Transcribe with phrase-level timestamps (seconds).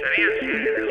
[0.00, 0.85] Serían 100.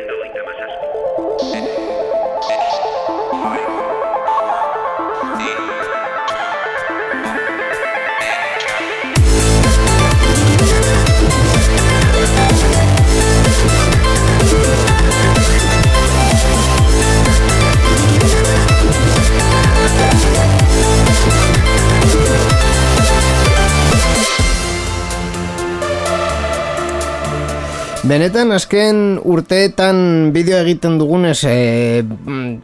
[28.06, 29.96] Benetan, azken urteetan
[30.30, 32.04] bideo egiten dugunez e,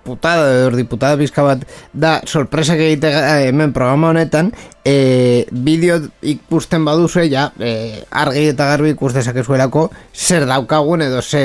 [0.05, 4.53] putada, erdi putada bizka bat da sorpresak egite eh, hemen programa honetan
[4.87, 11.43] e, bideo ikusten baduzu ja, e, argi eta garbi ikus dezakezuelako zer daukagun edo ze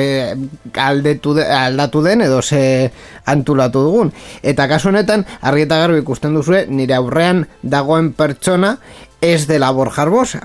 [0.78, 2.92] aldetu de, aldatu den edo ze
[3.26, 4.14] antulatu dugun.
[4.44, 8.78] Eta kasu honetan argi eta garbi ikusten duzu nire aurrean dagoen pertsona
[9.20, 10.40] ez dela Borja Arbosa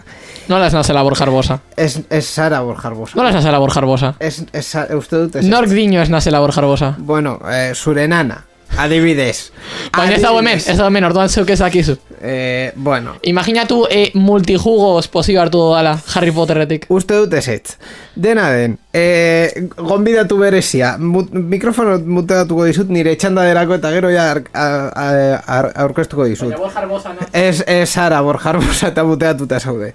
[0.48, 1.60] Nola ez nazela Borja Arbosa?
[1.76, 4.14] Ez, ez Sara Borja Arbosa Nola ez nazela Borja Arbosa?
[4.18, 6.94] Ez, ez, uste dut ez Nork dino ez nazela Borja Arbosa?
[6.98, 8.44] Bueno, eh, zure nana
[8.78, 9.50] Adibidez.
[9.92, 11.96] Baina ez dago hemen, ez dago hemen, orduan zeuk ezakizu.
[12.22, 13.16] Eh, Bueno.
[13.22, 16.86] Imaginatu e, multijugos pozio hartu dala Harry Potterretik.
[16.88, 17.76] Uste dut ez ez
[18.14, 24.30] Dena den eh, Gonbidatu berezia Mut, Mikrofono muteatuko dizut Nire txanda derako eta gero ja
[24.30, 26.54] ar- a- a- ar- aurkeztuko dizut.
[26.56, 27.26] Borja Arbosa no?
[27.32, 29.94] Ez, ez Sara Borja Arbosa eta muteatuta zaude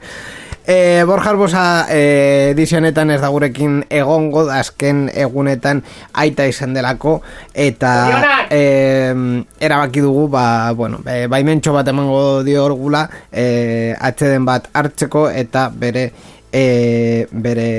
[0.68, 5.80] E, Borja Arbosa e, edizionetan ez da gurekin egongo azken egunetan
[6.12, 7.22] aita izan delako
[7.56, 7.92] eta
[8.52, 8.60] e,
[9.64, 16.10] erabaki dugu ba, bueno, e, baimentxo bat emango diorgula e, atxeden bat hartzeko eta bere
[16.52, 17.72] e, bere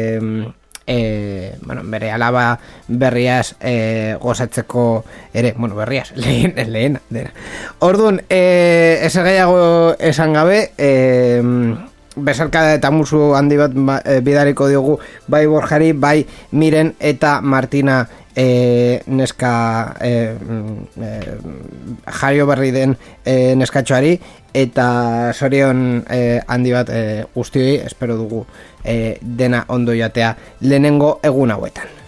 [0.88, 7.36] e, bueno, bere alaba berriaz e, gozatzeko ere, bueno, berriaz, lehen, lehen, dena.
[7.84, 11.42] Orduan, e, ez gehiago esan gabe, e,
[12.24, 18.06] besarkada eta musu handi bat ba, e, bidariko diogu bai Borjari, bai Miren eta Martina
[18.34, 21.10] e, neska e, mm, e,
[22.20, 24.14] jaio berri den e, neskatxoari
[24.54, 24.88] eta
[25.34, 27.02] sorion e, handi bat e,
[27.34, 28.44] guztioi espero dugu
[28.84, 32.07] e, dena ondo jatea lehenengo egun hauetan.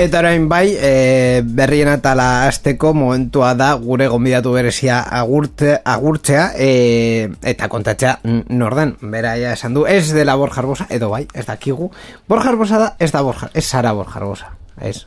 [0.00, 7.28] Eta orain bai, e, berrien atala azteko momentua da gure gonbidatu berezia agurte, agurtzea e,
[7.44, 11.44] eta kontatzea n- norden, bera ja esan du, ez dela Borja Arbosa, edo bai, ez
[11.50, 11.90] dakigu.
[12.28, 15.02] Borja Arbosa da, ez da Borja, ez Sara Borja Arbosa, ez.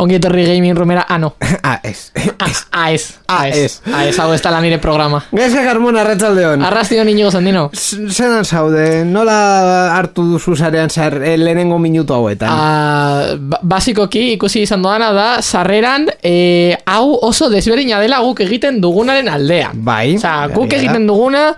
[0.00, 1.34] Ongi etorri gaming rumera, ah no.
[1.62, 2.10] Ah, ez.
[2.38, 3.56] Ah, ah ez, Ah, ah ez.
[3.56, 3.74] ez.
[3.92, 5.20] Ah ez, hau ez da la nire programa.
[5.30, 6.62] Gaizka Carmona arratzaldeon.
[6.64, 12.48] Arrazio niño zendino Z- Zeran zaude, nola hartu duzu zarean zer eh, lehenengo minutu hauetan?
[12.50, 18.80] Ah, ba- basikoki ikusi izan doana da sarreran eh, hau oso desberdina dela guk egiten
[18.80, 21.52] dugunaren aldea Bai, Osea, guk egiten duguna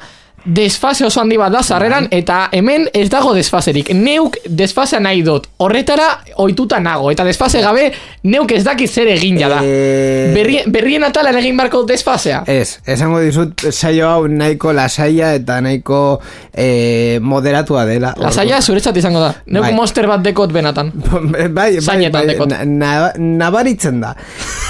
[0.44, 3.92] desfase oso handi bat da sarreran eta hemen ez dago desfaserik.
[3.94, 5.46] Neuk desfasea nahi dut.
[5.62, 6.08] Horretara
[6.42, 7.92] ohituta nago eta desfase gabe
[8.24, 9.60] neuk ez dakit zer egin jada.
[9.62, 12.42] Eh, Berri, berrien atalan egin barko desfasea.
[12.46, 16.20] Ez, esango dizut saio hau nahiko lasaia eta nahiko
[16.52, 18.14] eh, moderatua dela.
[18.18, 19.32] Lasaia zuretzat izango da.
[19.46, 19.72] Neuk Bai.
[19.74, 20.92] monster bat dekot benatan.
[21.32, 22.48] bai, bai, Zainetan bai, dekot.
[22.50, 24.14] na, na- nabaritzen da.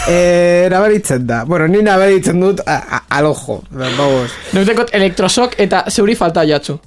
[0.09, 1.45] E, nabaritzen da.
[1.45, 3.61] Bueno, ni nabaritzen dut al ojo.
[3.71, 4.31] Vamos.
[4.53, 6.79] Neuk dekot elektrosok eta zeuri falta jatzu.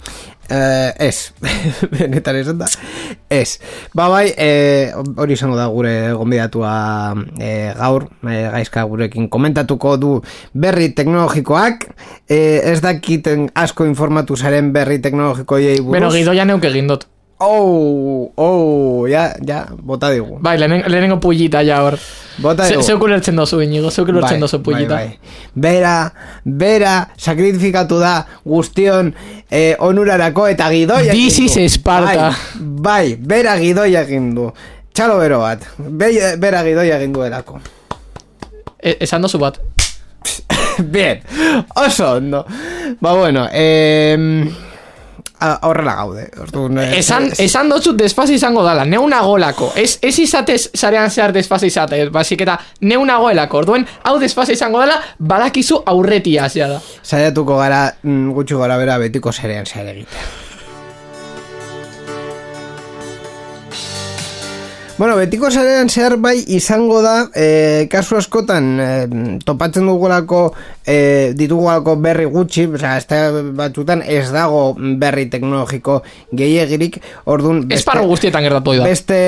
[0.45, 1.33] Eh, ez,
[1.93, 2.67] benetan esan da.
[3.33, 3.57] Ez,
[3.97, 6.73] ba bai eh, Hori izango da gure gonbidatua
[7.41, 10.11] eh, Gaur, eh, gaizka gurekin Komentatuko du
[10.53, 11.89] berri teknologikoak.
[12.29, 15.97] Eh, Ez dakiten asko informatu zaren berri teknologikoiei buruz.
[15.97, 17.09] Beno, gidoia neuk egin dut.
[17.37, 21.97] Oh, oh, ja, ja, bota digu Bai, lehenen, lehenengo pullita ja hor.
[22.39, 24.95] Bota Ze- digu Zeuk ulertzen dozu, inigo, zeuk ulertzen dozu pullita.
[24.95, 25.19] bai.
[25.53, 26.13] Bera,
[26.45, 29.11] bera, sakrifikatu da guztion
[29.51, 32.31] eh, onurarako eta gidoia This is Esparta.
[32.55, 34.49] Bai, bai, bera gidoia egin du.
[34.95, 35.59] txalo bero bat.
[35.77, 37.59] Be, bera gidoia egin duelako.
[38.79, 39.59] E, esan dozu bat.
[40.79, 41.19] Bien,
[41.75, 42.45] oso ondo.
[43.01, 44.15] Ba bueno, eh,
[45.67, 46.27] horrela gaude.
[46.41, 49.71] Orduan, eh, Esan, esan dotzu desfase izango dala, neuna golako.
[49.75, 53.63] Ez, ez izatez zarean zehar desfase izate, basik eta neuna goelako.
[53.63, 56.81] Orduen, hau desfase izango dala, badakizu aurretia zea da.
[57.03, 60.44] Saiatuko gara mm, gutxi gara bera betiko zerean zer egitea.
[64.97, 68.85] Bueno, betiko zarean zehar bai izango da, e, kasu askotan e,
[69.43, 70.53] topatzen dugulako,
[70.87, 74.61] e, ditugulako berri gutxi, osea, ez batzutan ez dago
[75.01, 75.97] berri teknologiko
[76.31, 77.65] gehiagirik, orduan...
[77.75, 78.87] Esparro guztietan gertatu da.
[78.87, 79.19] Beste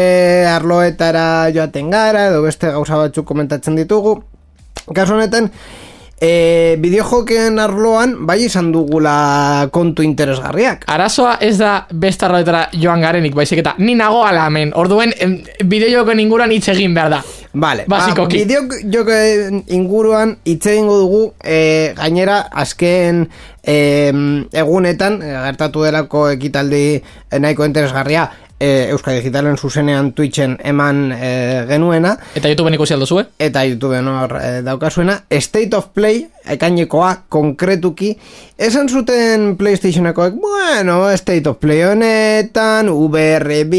[0.48, 4.22] arloetara joaten gara, edo beste gauza batzuk komentatzen ditugu.
[4.96, 5.52] Kasu honetan,
[6.22, 10.86] e, bideojoken arloan bai izan dugula kontu interesgarriak.
[10.90, 14.74] Arazoa ez da beste arroetara joan garenik, baizik eta ni nago ala hemen.
[14.76, 17.22] Orduen, em, bideojoken inguruan hitz egin behar da.
[17.54, 18.44] Vale, Basikoki.
[18.44, 23.28] ba, bideojoken inguruan hitz egingo dugu e, gainera azken
[23.64, 23.78] e,
[24.54, 27.02] egunetan e, gertatu delako ekitaldi
[27.40, 28.30] nahiko interesgarria
[28.60, 31.32] e, Euskal Digitalen zuzenean Twitchen eman e,
[31.70, 32.16] genuena.
[32.36, 33.26] Eta YouTubeen ikusi aldo zue?
[33.40, 38.14] eta YouTubeen hor e, daukasuena State of Play, ekainekoa konkretuki,
[38.58, 43.74] esan zuten PlayStationekoek, bueno, State of Play honetan, VRB,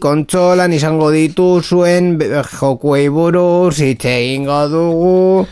[0.00, 2.16] kontsolan izango dituzuen
[2.54, 5.46] jokuei buruz, hitz egingo dugu,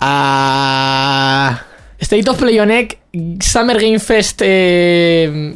[0.00, 1.60] ah,
[2.02, 2.98] State of Play honek
[3.42, 5.52] Summer Game Fest eh,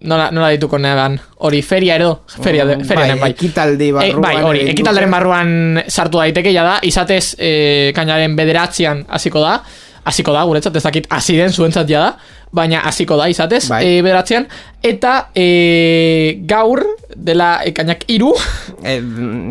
[0.00, 4.20] nola, nola dituko negan hori feria edo feria de, feria bai, ekitaldi Eh, barruan.
[4.22, 4.64] bai, hori,
[5.06, 5.10] dute.
[5.10, 9.60] barruan sartu daiteke ja da, izatez eh, kainaren bederatzean hasiko da,
[10.04, 12.16] hasiko da, guretzat ez dakit hasi den zuentzat ja da,
[12.56, 13.82] baina hasiko da izatez, Bai.
[13.84, 14.48] eh, bederatzean,
[14.86, 16.82] eta eh, gaur
[17.16, 18.32] dela ekainak iru,
[18.86, 19.00] Eh,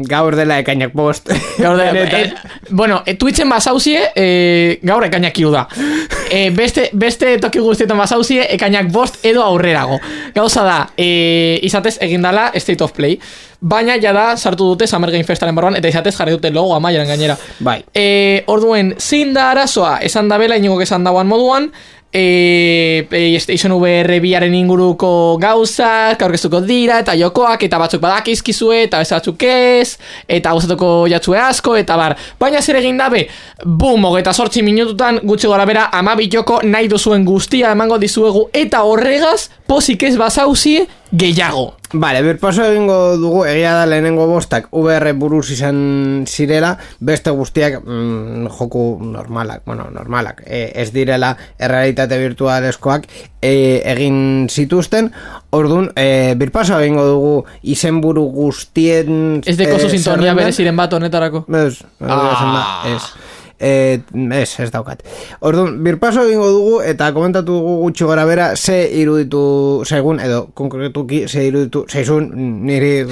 [0.08, 1.28] gaur dela ekainak bost.
[1.64, 2.22] gaur de, Benetan.
[2.22, 2.34] eh,
[2.70, 5.66] bueno, e, Twitchen basauzie, eh, gaur ekainak iru da.
[6.36, 10.00] E, beste, beste toki guztietan basauzie, ekainak bost edo aurrerago.
[10.34, 13.20] Gauza da, e, izatez egindala State of Play.
[13.62, 17.08] Baina ja da, sartu dute Summer Game Festaren barruan, eta izatez jarri dute logo amaieran
[17.12, 17.36] gainera.
[17.66, 17.78] Bai.
[17.94, 21.70] E, orduen, zein da arazoa, esan da bela, inigo esan dauan moduan,
[22.16, 25.10] e, PlayStation VR biaren inguruko
[25.42, 29.98] gauzak, aurkeztuko dira, eta jokoak, eta batzuk badakizkizue, eta beste batzuk ez,
[30.38, 32.16] eta gustatuko jatzue asko, eta bar.
[32.40, 33.26] Baina zer egin dabe,
[33.66, 38.86] bum, hogeita sortzi minututan, gutxi gara bera, amabi joko nahi duzuen guztia emango dizuegu, eta
[38.88, 41.74] horregaz, posik ez bazauzie, gehiago.
[41.96, 48.50] Vale, berpaso egingo dugu egia da lehenengo bostak VR buruz izan zirela, beste guztiak mm,
[48.58, 53.08] joku normalak, bueno, normalak, e, ez direla errealitate virtualeskoak
[53.40, 55.12] e, egin zituzten,
[55.56, 61.46] orduan, e, birpaso egingo dugu izenburu guztien Ez dekozu e, sintonia bere ziren bat honetarako.
[61.64, 62.84] Ez, Ah.
[62.92, 63.02] ez,
[63.60, 64.00] E,
[64.36, 65.00] ez, ez daukat.
[65.40, 71.22] Orduan, birpaso egingo dugu eta komentatu dugu gutxi gara bera ze iruditu segun, edo konkretuki
[71.28, 72.28] ze iruditu zeizun
[72.68, 73.06] niri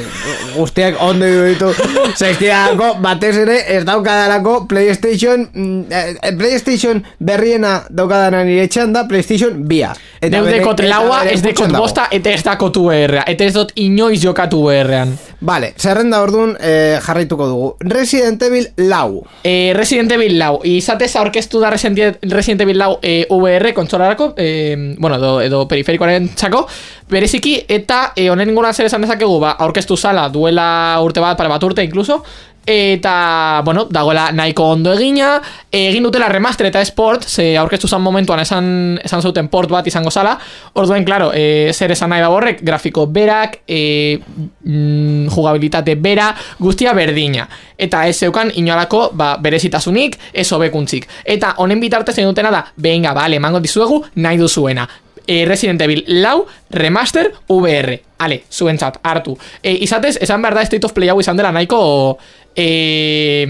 [0.58, 1.72] guztiak ondo iruditu
[2.18, 5.48] zaizkiako batez ere ez daukadalako Playstation
[5.90, 9.94] eh, Playstation berriena daukadana nire etxean da Playstation bia.
[10.22, 13.24] Deudekot bere- laua, ez dekot bosta, eta ez dakot VR-a.
[13.28, 15.16] Eta ez dut inoiz jokatu VR-an.
[15.44, 17.66] Vale, zerrenda orduan eh, jarraituko dugu.
[17.82, 19.26] Resident Evil lau.
[19.44, 25.18] Eh, Resident Evil lau Izatez aurkeztu da Resident Evil lau eh, VR kontsolarako eh, Bueno,
[25.18, 26.64] edo, edo periferikoaren txako
[27.12, 30.66] Bereziki eta eh, honen inguna zer esan dezakegu ba, Aurkeztu zala duela
[31.04, 32.22] urte bat, pare bat urte incluso
[32.66, 35.42] eta, bueno, dagoela nahiko ondo egina.
[35.72, 40.12] Egin dutela remaster eta esport ze aurkeztu zan momentuan esan, esan zuten port bat izango
[40.12, 40.38] zala.
[40.74, 42.64] Orduen, claro, e, zer esan nahi da horrek?
[42.64, 44.20] Grafiko berak e,
[44.64, 47.48] mm, jugabilitate bera guztia berdina.
[47.78, 51.08] Eta ez zeukan inolako ba, berezitasunik ez hobekuntzik.
[51.26, 54.88] Eta honen bitartez egin dutena da venga, bale, emango dizuegu nahi duzuena
[55.28, 59.36] e, Resident Evil lau remaster VR Ale, zuentzat, hartu.
[59.62, 62.18] E, Izatez, esan behar da State of Play hau izan dela nahiko
[62.56, 63.46] e,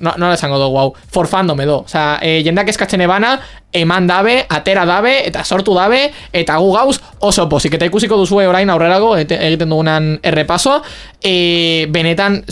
[0.00, 1.78] no, no esango dugu hau For fandom edo.
[1.86, 3.38] Osa, e, jendeak eskatzen ebana
[3.72, 7.78] Eman dabe, atera dabe, eta sortu dabe Eta gu gauz oso pozik.
[7.78, 10.80] Eta ikusiko duzue orain aurrerago Egiten dugunan errepaso
[11.22, 12.42] e, Benetan,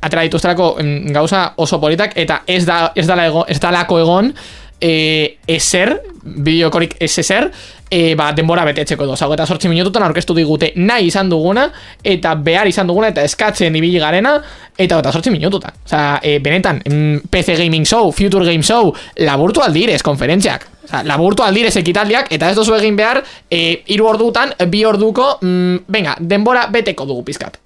[0.00, 4.34] atera dituztelako mm, Gauza oso politak Eta ez, da, ez, dala ego, ez dalako egon
[4.80, 7.50] e, ezer, bideokorik ez ezer,
[7.90, 9.16] e, ba, denbora betetzeko edo.
[9.16, 11.68] Zago eta sortzi minututan aurkeztu digute nahi izan duguna,
[12.02, 14.34] eta behar izan duguna, eta eskatzen ibili garena,
[14.76, 15.76] eta eta sortzi minututan.
[15.84, 20.68] Osa, e, benetan, mm, PC Gaming Show, Future Game Show, laburtu aldirez, konferentziak.
[20.84, 25.84] Osa, laburtu aldirez ekitaldiak, eta ez duzu egin behar, e, iru ordutan, bi orduko, mm,
[25.88, 27.60] venga, denbora beteko dugu pizkat.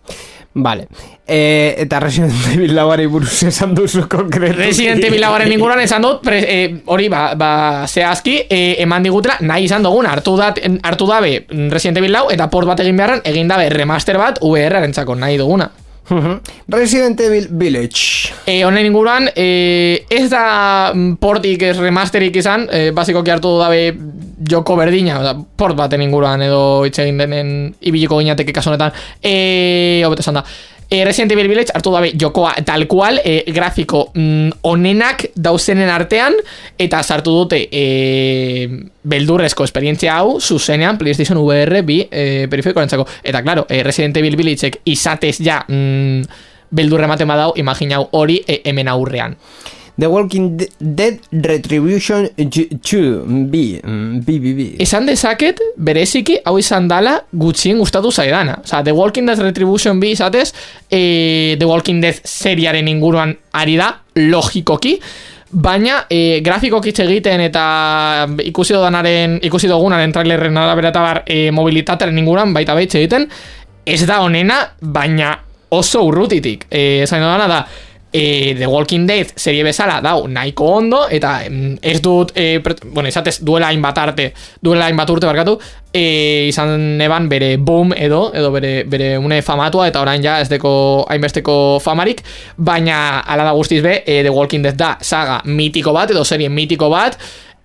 [0.62, 0.88] Vale.
[1.26, 4.58] E, eta Resident Evil lauari buruz esan duzu konkretu.
[4.58, 7.50] Resident Evil lauaren inguruan esan dut, pre, eh, hori ba, ba
[7.86, 12.48] zehazki, eh, eman digutela nahi izan dugun, hartu, dat, hartu dabe Resident Evil lau, eta
[12.50, 15.70] port bat egin beharren, egin dabe remaster bat VR-aren nahi duguna.
[16.08, 16.40] Mhm.
[16.68, 18.32] Resident Evil Village.
[18.46, 23.82] E, honen inguruan, e, ez da mm, portik ez remasterik izan, e, basikoki hartu dabe
[24.48, 30.24] joko berdina, oza, port baten inguruan edo itxegin denen ibiliko ginateke kasu honetan, e, hobeto
[30.24, 30.44] esan da.
[30.90, 36.32] E, Resident Evil Village hartu dabe jokoa tal cual, e, grafiko mm, onenak dauzenen artean,
[36.80, 38.68] eta sartu dute e,
[39.04, 42.80] beldurrezko esperientzia hau, zuzenean PlayStation VR bi e, periferiko
[43.22, 46.22] Eta claro, e, Resident Evil Villageek izatez ja mm,
[46.70, 49.36] beldurre ematen badau, imaginau hori e, hemen aurrean.
[49.98, 53.80] The Walking Dead Retribution 2 B,
[54.24, 54.76] B, B, B.
[54.78, 58.60] Esan dezaket, bereziki, hau izan dala gutxien gustatu zaidana.
[58.62, 60.52] Osa, The Walking Dead Retribution B izatez,
[60.88, 65.00] e, The Walking Dead seriaren inguruan ari da, logikoki,
[65.50, 71.48] baina e, grafiko kitxe egiten eta ikusi dodanaren, ikusi dugunaren trailerren arabera eta bar e,
[71.50, 73.26] mobilitatearen inguruan baita behitxe egiten,
[73.82, 75.34] ez da honena, baina
[75.74, 76.68] oso urrutitik.
[76.70, 77.60] E, zain dodana da,
[78.12, 83.08] e, The Walking Dead serie bezala dau nahiko ondo eta mm, ez dut e, bueno,
[83.08, 85.58] izatez duela hainbat arte duela hainbat urte barkatu
[85.92, 90.48] e, izan neban bere boom edo edo bere, bere une famatua eta orain ja ez
[90.48, 92.22] deko hainbesteko famarik
[92.56, 96.48] baina ala da guztiz be e, The Walking Dead da saga mitiko bat edo serie
[96.48, 97.18] mitiko bat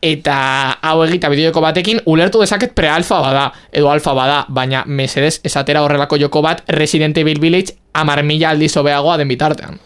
[0.03, 0.35] eta
[0.83, 6.19] hau egita bideoko batekin ulertu dezaket prealfa bada edo alfa bada, baina mesedez esatera horrelako
[6.19, 9.79] joko bat Resident Evil Village amar mila aldiz obeagoa den bitartean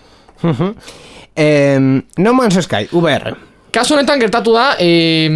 [1.36, 1.80] eh,
[2.18, 3.36] no Man's Sky, VR.
[3.72, 5.28] Kasu honetan gertatu da, eh,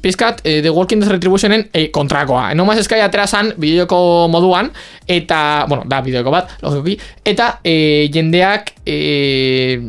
[0.00, 2.54] pizkat, eh, The Walking Dead Retributionen eh, kontrakoa.
[2.54, 4.72] No Man's Sky atera zan bideoko moduan,
[5.06, 9.80] eta, bueno, da bideoko bat, logikoki, eta eh, jendeak eh,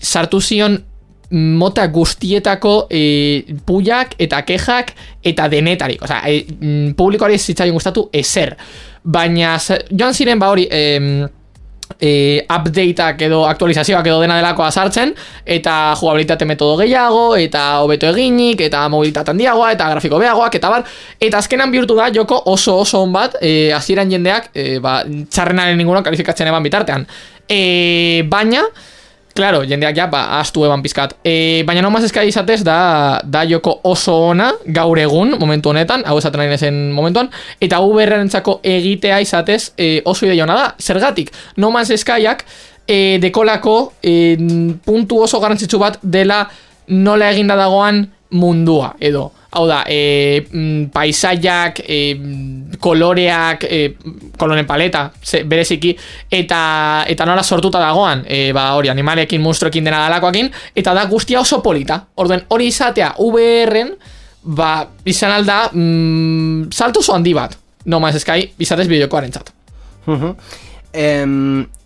[0.00, 0.78] sartu zion
[1.32, 4.92] mota guztietako e, puiak eta kejak
[5.24, 6.02] eta denetarik.
[6.04, 8.52] Osa, e, publikoari zitzaion gustatu ezer.
[9.02, 9.56] Baina,
[9.90, 10.68] joan ziren ba hori...
[10.70, 11.40] E,
[12.00, 18.60] e, updateak edo aktualizazioak edo dena delakoa sartzen eta jugabilitate metodo gehiago eta hobeto eginik
[18.68, 20.86] eta mobilitate handiagoa eta grafiko beagoak eta bar.
[21.20, 25.80] Eta azkenan bihurtu da joko oso oso on bat e, hasieran jendeak e, ba, txarrenaren
[25.80, 27.06] inguruan kalifikatzen eban bitartean.
[27.48, 28.64] E, baina
[29.34, 31.14] Claro, jendeak ja, ba, astu eban pizkat.
[31.24, 36.04] E, baina no mas eskai izatez da, da joko oso ona gaur egun, momentu honetan,
[36.04, 40.74] hau esaten nahi nezen momentuan, eta VR-rentzako egitea izatez e, oso ideia da.
[40.80, 42.44] Zergatik, no mas eskaiak
[42.86, 44.36] e, dekolako e,
[44.84, 46.44] puntu oso garantzitsu bat dela
[46.88, 48.04] nola eginda dagoan
[48.36, 49.30] mundua, edo.
[49.52, 50.46] Hau da, e,
[50.92, 51.98] paisaiak, e,
[52.80, 53.80] koloreak, e,
[54.40, 55.92] koloren paleta, ze, bereziki,
[56.30, 61.40] eta, eta nola sortuta dagoan, e, ba, hori, animalekin, monstruekin dena dalakoakin, eta da guztia
[61.40, 62.00] oso polita.
[62.24, 63.92] Orden, hori izatea, VR-en,
[64.56, 64.72] ba,
[65.04, 69.52] izan alda, mm, salto zo handi bat, no maz eskai, izatez bideokoaren txat.
[70.06, 70.34] Uh -huh.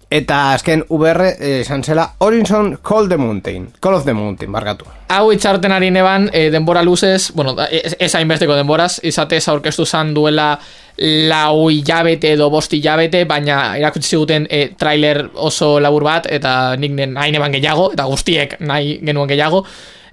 [0.06, 4.84] Eta azken VR eh, esan zela Horizon Call the Mountain Call of the Mountain, bargatu
[5.10, 10.52] Hau itxarten ari neban e, denbora luzez Bueno, ez hainbesteko denboraz Izatez aurkeztu zan duela
[10.96, 16.94] Lau hilabete edo bosti hilabete Baina irakutsi ziguten e, trailer oso labur bat Eta nik
[16.94, 19.64] nahi neban gehiago Eta guztiek nahi genuen gehiago.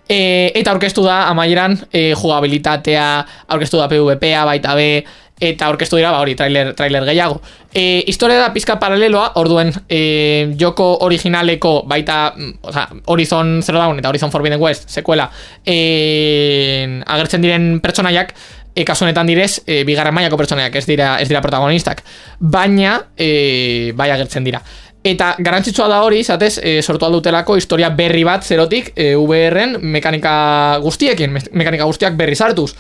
[0.10, 3.06] E, Eta aurkeztu da amaieran e, Jugabilitatea
[3.48, 5.04] Aurkeztu da PvPa baita be
[5.40, 7.42] eta orkestu dira, ba, hori, trailer, trailer gehiago.
[7.74, 14.00] E, historia da pizka paraleloa, orduen, e, joko originaleko baita, mm, oza, Horizon Zero Dawn
[14.00, 15.30] eta Horizon Forbidden West, sekuela,
[15.66, 18.36] e, agertzen diren pertsonaiak,
[18.76, 22.04] e, kasu honetan direz, e, bigarren mailako pertsonaiak, ez dira, ez dira protagonistak,
[22.40, 24.62] baina, e, bai agertzen dira.
[25.04, 30.36] Eta garantzitsua da hori, zatez, e, sortu aldutelako historia berri bat zerotik e, VR-en mekanika
[30.80, 32.72] guztiekin, mekanika guztiak berri sartuz.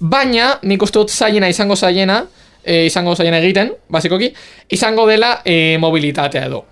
[0.00, 2.22] Baina, nik uste dut zaiena izango zaiena,
[2.64, 4.32] e, izango zaiena egiten, basikoki,
[4.72, 6.64] izango dela e, mobilitatea edo.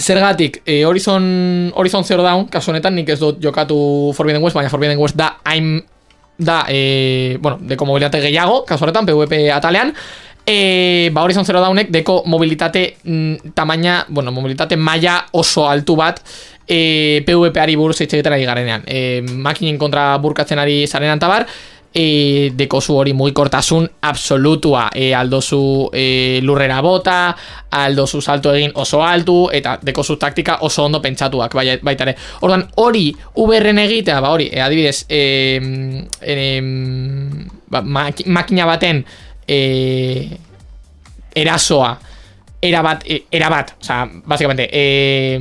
[0.00, 3.76] Zergatik, e, Horizon, Horizon Zero Dawn, kasu honetan, nik ez dut jokatu
[4.16, 5.76] Forbidden West, baina Forbidden West da hain
[6.38, 9.92] da, e, bueno, deko mobilitate gehiago, kasu honetan, PvP atalean,
[10.46, 16.22] e, ba Horizon Zero Dawnek deko mobilitate mm, tamaina, bueno, mobilitate maila oso altu bat
[16.66, 18.82] e, PvP-ari buruz eitzegetara digarenean.
[18.86, 21.46] E, makinen kontra burkatzen ari zaren antabar,
[21.94, 27.36] e, dekozu hori mugikortasun absolutua e, aldozu e, lurrera bota
[27.70, 32.64] aldozu salto egin oso altu eta dekozu taktika oso ondo pentsatuak bai, baita ere ordan
[32.76, 35.20] hori uberren egitea ba hori e, adibidez e,
[36.20, 36.36] e,
[37.68, 39.04] ba, makina baten
[39.46, 40.38] e,
[41.34, 41.98] erasoa
[42.62, 45.38] erabat, e, erabat, osea, básicamente, e,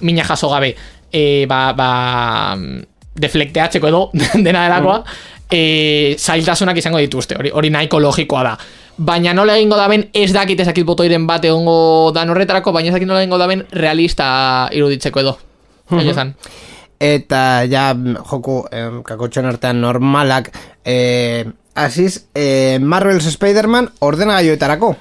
[0.00, 0.76] mina jaso gabe,
[1.10, 2.56] e, ba, ba,
[3.14, 4.10] deflekteatzeko edo,
[4.44, 5.00] dena delakoa,
[5.50, 8.54] e, zailtasunak izango dituzte, hori, hori nahiko logikoa da.
[9.00, 13.08] Baina nola egingo daben ez dakit ezakit botoiren bat egongo dan horretarako, baina ez dakit
[13.08, 15.38] nola egingo daben realista iruditzeko edo.
[15.90, 16.34] Esan.
[17.00, 17.88] Eta ja
[18.28, 20.52] joku em, kakotxon artean normalak
[20.84, 24.96] eh, Aziz, eh, Marvel's Spider-Man ordenagailoetarako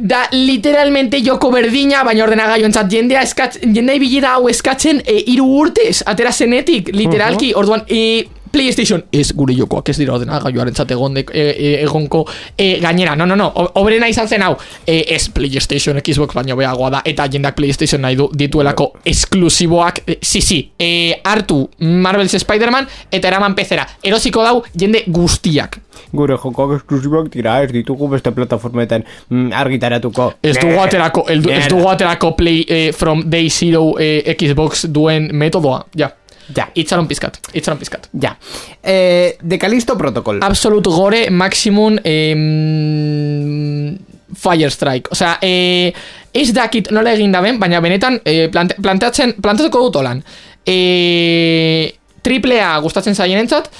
[0.00, 5.18] Da literalmente joko berdina, baina ordenagailu entzat jendea eskatz, jendea ibili da hau eskatzen e,
[5.34, 10.90] iru urtez, atera zenetik, literalki, orduan, e, PlayStation ez gure jokoak ez dira ordenagailuaren zat
[10.94, 12.24] egon de, e, e, egonko
[12.56, 14.54] e, gainera, no, no, no, obrena izan zen hau,
[14.86, 20.18] e, ez PlayStation Xbox baino beagoa da, eta jendak PlayStation nahi du dituelako esklusiboak, e,
[20.22, 20.90] si, si, e,
[21.24, 25.80] hartu Marvel's Spider-Man eta eraman pezera, erosiko dau jende guztiak.
[26.16, 30.32] Gure jokoak esklusiboak dira, ez ditugu beste plataformetan mm, argitaratuko.
[30.42, 35.84] Ez dugu aterako, ez dugu aterako play eh, from day zero eh, Xbox duen metodoa,
[35.98, 36.10] ja.
[36.56, 38.08] Ja, Itxaron pizkat, itxaron pizkat.
[38.12, 38.36] ja
[38.82, 43.96] eh, De Callisto Protocol Absolut gore, maximum em,
[44.34, 45.10] Fire Strike.
[45.12, 45.92] Osea, eh,
[46.32, 50.22] ez dakit nola egin daben, baina benetan eh, plante, planteatzen, planteatuko dut holan.
[50.66, 51.92] Eh,
[52.22, 53.70] triple A gustatzen zaienentzat,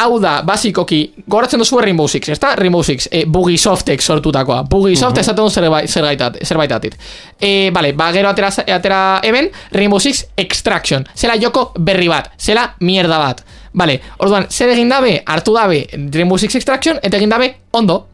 [0.00, 2.54] hau da, basikoki, goratzen duzu Rainbow Six, ezta?
[2.56, 4.62] Rainbow Six, e, Bugysoftek sortutakoa.
[4.70, 6.96] Bugisoft uh esaten du zerbait, zerbaitat, zerbaitatit.
[7.40, 11.06] E, bale, ba, gero atera, atera eben, Rainbow Six Extraction.
[11.14, 13.44] Zela joko berri bat, zela mierda bat.
[13.72, 18.06] Bale, orduan, zer egin dabe, hartu dabe Rainbow Six Extraction, eta egin dabe, ondo.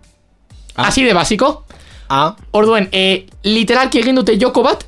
[0.75, 0.89] Ah.
[0.89, 1.65] Así de básico.
[2.09, 4.85] Ah, Orduen, e, literalki egin dute joko bat,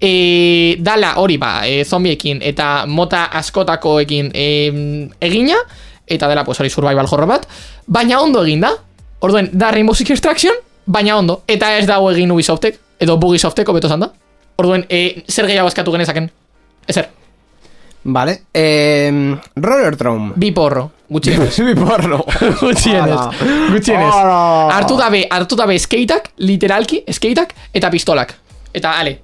[0.00, 4.46] e, dala hori ba, e, zombiekin eta mota askotakoekin e,
[5.20, 5.58] egina,
[6.08, 7.46] eta dela pues hori survival horror bat,
[7.86, 8.72] baina ondo egin da.
[9.20, 10.54] Orduen, da Rainbow Six Extraction,
[10.86, 11.42] baina ondo.
[11.46, 14.12] Eta ez dago egin Ubisoftek, edo Bugysoftek, hobeto esan da.
[14.58, 16.30] Orduen, e, zer gehiago eskatu genezaken?
[16.88, 17.10] Ezer,
[18.04, 21.58] vale eh, Roller Throne bi porro, gutxienez.
[21.68, 22.24] Bi porro
[22.60, 23.20] gutxienez,
[23.72, 24.14] gutxienez.
[24.72, 28.34] Hartu dabe, hartu dabe skateiak, literalki, skateiak eta pistolak.
[28.72, 29.18] Eta, ale,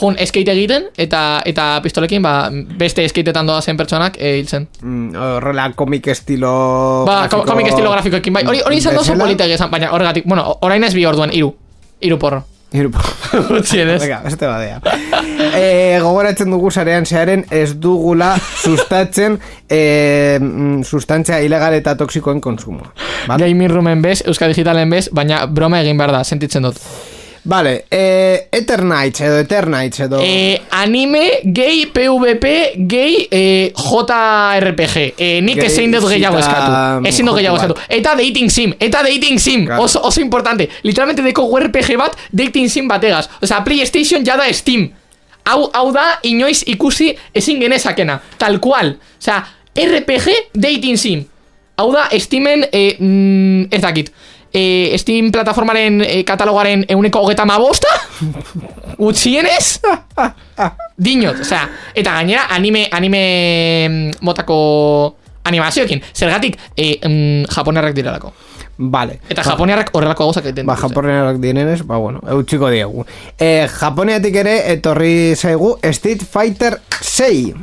[0.00, 4.68] jun skate egiten, eta eta pistolekin, ba, beste skateetan doazen pertsonak e, hiltzen.
[4.82, 9.12] mm, Horrela komik estilo Ba, grafiko- ko- komik estilo grafikoekin, bai, hori hori izan dozu
[9.12, 9.24] bezala.
[9.24, 11.54] politegi esan, baina horregatik, bueno, orain ez bi orduan, iru.
[12.00, 12.44] Iru porro.
[12.70, 13.08] Hiru porro.
[13.48, 14.00] Gutxienez.
[14.02, 14.80] Venga, beste badea.
[15.56, 22.82] eh, gogoratzen dugu sarean zearen ez dugula sustatzen eh, mm, sustantzia ilegal eta toksikoen konsumo.
[23.38, 26.76] Gaming roomen bez, Euskal Digitalen bez, baina broma egin behar da, sentitzen dut.
[27.44, 30.20] Vale eh, Eternights edo Eternights edo...
[30.22, 32.44] Eh, anime, gay, PvP,
[32.76, 35.14] gay, eh, JRPG.
[35.16, 37.06] Eh, nik Gay ezin dut gehiago eskatu.
[37.08, 37.78] Ezin dut gehiago eskatu.
[37.88, 39.66] Eta dating sim, eta dating sim.
[39.66, 39.84] Claro.
[39.84, 40.68] Oso, oso importante.
[40.82, 43.28] Literalmente deko RPG bat, dating sim bategaz.
[43.42, 44.88] Osea, PlayStation ja da Steam.
[45.48, 48.20] Hau, hau da, inoiz ikusi ezin genezakena.
[48.38, 48.96] Tal cual.
[49.20, 49.42] Osea,
[49.78, 51.26] RPG dating sim.
[51.78, 54.12] Hau da, Steamen, eh, mm, ez dakit.
[54.52, 57.88] Eh, Steam plataformaren eh, katalogaren euneko hogeta mabosta?
[58.98, 59.80] Gutxienez?
[60.98, 63.22] Dinot, osea, eta gainera anime, anime
[63.88, 66.02] mm, motako animazioekin.
[66.14, 68.32] Zergatik, e, mm, japonerrak direlako.
[68.78, 69.18] Vale.
[69.28, 70.94] Eta japonerrak horrelako gauzak egiten Ba, dituzte.
[70.94, 73.04] japoneak dienenez, ba, bueno, eutxiko diegu.
[73.38, 77.54] Eh, Japoniatik ere etorri zaigu Street Fighter 6.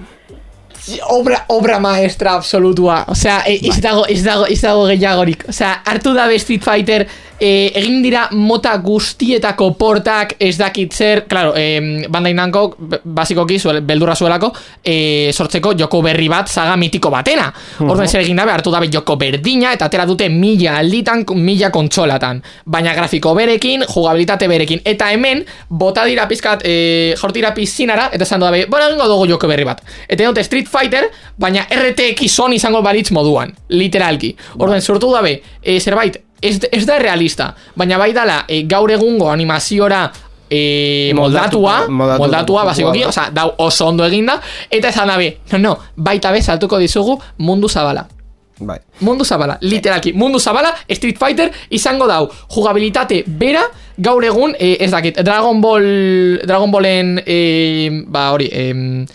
[1.10, 3.04] Obra, obra maestra absolutua.
[3.10, 5.48] Osea, e, ez dago, ez dago, ez dago gehiagorik.
[5.50, 7.08] Osea, hartu da Street Fighter,
[7.40, 12.66] e, egin dira mota guztietako portak ez dakit zer, claro, e, Bandai Namco,
[13.04, 14.52] basikoki, zuel, beldurra zuelako,
[14.84, 17.48] e, sortzeko joko berri bat, zaga mitiko batena.
[17.84, 22.42] Orduan zer egin dabe, hartu dabe joko berdina, eta atera dute mila alditan, mila kontsolatan.
[22.66, 24.84] Baina grafiko berekin, jugabilitate berekin.
[24.86, 29.52] Eta hemen, bota dira pizkat, e, jortira pizzinara, eta esan dabe, bueno, egingo dugu joko
[29.52, 29.84] berri bat.
[30.08, 31.08] Eta dute Street Fighter,
[31.40, 34.34] baina RTX on izango balitz moduan, literalki.
[34.60, 39.30] Orduan, sortu dabe, e, zerbait, ez, ez da realista, baina bai dala, e, gaur egungo
[39.32, 40.10] animaziora
[40.50, 43.14] e, moldatua, moldatuta, moldatua, basikoki, bai.
[43.14, 47.72] osea, dau oso ondo eginda, eta esan dabe, no, no, baita be, saltuko dizugu mundu
[47.72, 48.08] zabala.
[48.56, 48.78] Bai.
[49.04, 53.66] Mundu zabala, literalki, mundu zabala, Street Fighter izango dau jugabilitate bera,
[53.98, 59.06] gaur egun, eh, ez dakit, Dragon Ball, Dragon Ballen, eh, ba hori, eh,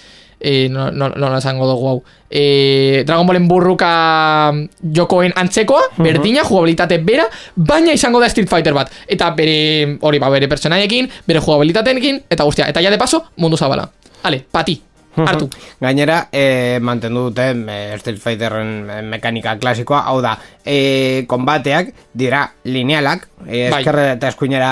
[0.40, 6.98] eh, no, no, no, esango dugu hau, eh, Dragon Ballen burruka jokoen antzekoa, berdina, jugabilitate
[7.04, 12.24] bera, baina izango da Street Fighter bat, eta bere, hori, ba, bere pertsonaiekin, bere jugabilitateekin,
[12.30, 13.90] eta guztia, eta ja de paso, mundu zabala.
[14.22, 14.89] Ale, pati.
[15.16, 15.48] Hartu.
[15.80, 22.44] Gainera, e, mantendu dute e, Street Fighterren e, mekanika klasikoa, hau da, e, konbateak dira
[22.64, 23.80] linealak, e, Bai.
[23.80, 24.70] eskerre eta eskuinera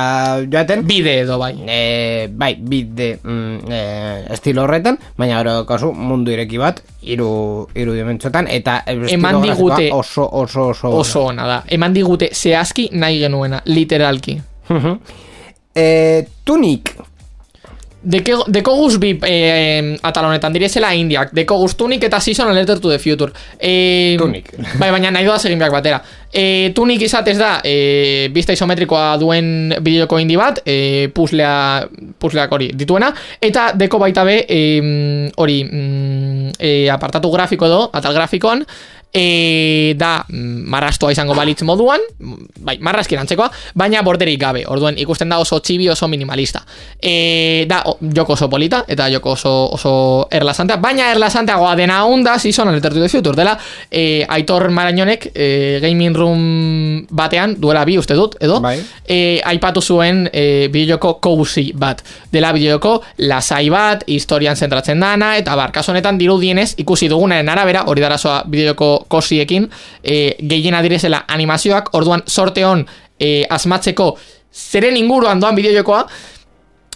[0.50, 1.56] joaten, Bide edo bai.
[1.66, 3.80] e, bai, bide mm, e,
[4.36, 10.22] estilo horretan, baina gero kasu mundu ireki bat, hiru hiru dimentsotan, eta Eman digute- oso,
[10.30, 11.62] oso, oso, Oso ona da.
[11.66, 14.38] Eman digute zehazki nahi genuena, literalki.
[15.74, 16.94] E, tunik,
[17.98, 21.32] Deko, deko guz bi eh, atal honetan, direzela indiak.
[21.34, 23.32] Deko guz tunik eta season letter to the future.
[23.58, 24.52] Eh, Tunik.
[24.80, 25.98] Bai, baina nahi doaz egin behar batera.
[26.30, 31.88] Eh, tunik izatez da, eh, bista isometrikoa duen bideoko indi bat, eh, puslea,
[32.20, 38.14] pusleak hori dituena, eta deko baita be, eh, hori, mm, eh, apartatu grafiko edo, atal
[38.14, 38.62] grafikoan,
[39.12, 42.02] e, da mm, marrastoa izango balitz moduan,
[42.64, 46.62] bai, marrazkin antzekoa, baina borderik gabe, orduen ikusten da oso txibi, oso minimalista.
[47.00, 49.92] E, da, o, joko oso polita, eta joko oso, oso
[50.30, 53.58] erlasantea, baina erlasanteagoa dena onda, season to the Future, dela,
[53.90, 58.78] e, Aitor Marañonek e, gaming room batean, duela bi uste dut, edo, Bai.
[59.06, 62.02] e, aipatu zuen e, bideojoko cozy bat.
[62.32, 67.86] Dela bideojoko lasai bat, historian zentratzen dana, eta bar, kasu honetan dirudienez ikusi dugunaren arabera,
[67.88, 68.42] hori darazoa
[68.98, 69.68] bideojoko kosiekin,
[70.02, 72.84] e, gehiena direzela animazioak, orduan sorte hon
[73.20, 74.16] e, asmatzeko
[74.52, 76.06] zeren inguruan doan bideojokoa,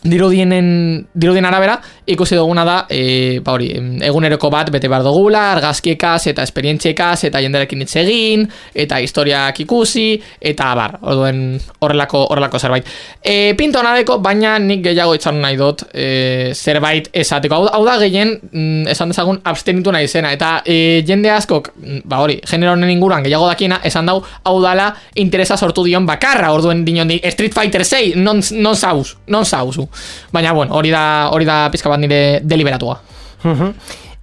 [0.03, 3.69] dirudienen dirudien arabera ikusi duguna da e, ba hori
[4.03, 8.43] eguneroko bat bete behar dugula argazkiekaz eta esperientziekaz eta jenderekin hitz egin
[8.75, 10.07] eta historiak ikusi
[10.41, 12.89] eta bar orduen horrelako horrelako zerbait.
[13.23, 17.61] E, pinto nadeko baina nik gehiago itxan nahi dut e, zerbait esateko.
[17.63, 21.71] Hau, hau da gehien mm, esan dezagun abstenitu nahi zena eta e, jende askok
[22.05, 26.51] ba hori genero honen inguruan gehiago dakina esan dau hau dala interesa sortu dion bakarra.
[26.53, 29.92] Orduen dinon di Street Fighter 6 non, non zauz non zauzu
[30.33, 33.01] baina bueno hori da hori da pizka bat nire deliberatua
[33.45, 33.73] Mhm.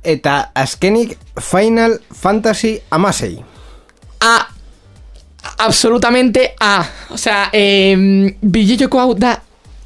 [0.04, 3.44] eta azkenik Final Fantasy amasei.
[4.22, 4.48] A
[5.58, 7.96] absolutamente A o sea eh,
[8.42, 9.42] bideojoko hau da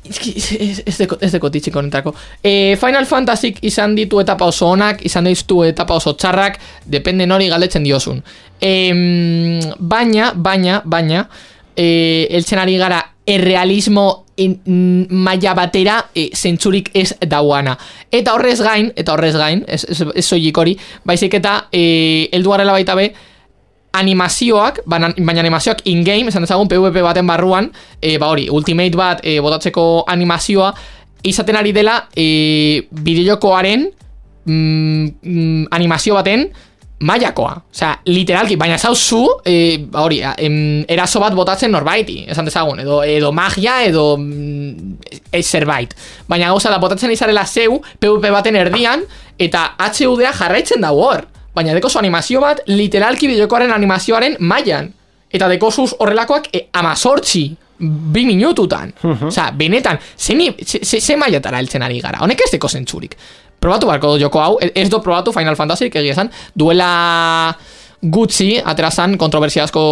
[0.05, 2.11] Ez, deko, ez deko titxiko honetako.
[2.43, 7.47] E, Final Fantasy izan ditu etapa oso onak, izan ditu etapa oso txarrak, depende nori
[7.47, 8.19] galdetzen diozun.
[8.59, 11.23] E, baina, baina, baina,
[11.71, 17.77] e, eltzen ari gara errealismo en, mm, maila batera e, zentzurik ez dauana.
[18.11, 22.51] Eta horrez gain, eta horrez gain, ez, ez, ez soilik hori, baizik eta e, eldu
[22.51, 23.11] garela baita be,
[23.93, 27.69] animazioak, baina, animazioak in-game, esan dezagun PvP baten barruan,
[28.01, 30.73] e, ba hori, Ultimate bat e, botatzeko animazioa,
[31.23, 33.85] izaten ari dela e, bideojokoaren
[34.45, 36.49] mm, mm, animazio baten
[37.03, 37.53] mailakoa.
[37.71, 42.79] Osea, literalki, baina zauzu, e, ba hori, a, em, eraso bat botatzen norbaiti, esan dezagun,
[42.83, 44.95] edo, edo magia, edo mm,
[45.31, 45.93] ez zerbait.
[46.29, 49.03] Baina gauza da, botatzen izarela zeu, PvP baten erdian,
[49.37, 51.27] eta HUDa jarraitzen dago hor.
[51.53, 54.89] Baina deko zu animazio bat, literalki bideokoaren animazioaren mailan.
[55.33, 57.47] Eta deko zuz horrelakoak e, amazortzi,
[57.83, 58.93] bi minututan.
[59.27, 60.35] Osea, benetan, ze,
[60.65, 62.21] ze, ze, ze mailatara heltzen ari gara.
[62.23, 63.17] Honek ez deko zentzurik.
[63.63, 67.55] Probatu barko joko hau, ez do probatu Final Fantasy, egia esan, duela
[68.03, 69.83] gutxi, aterazan, kontroversia asko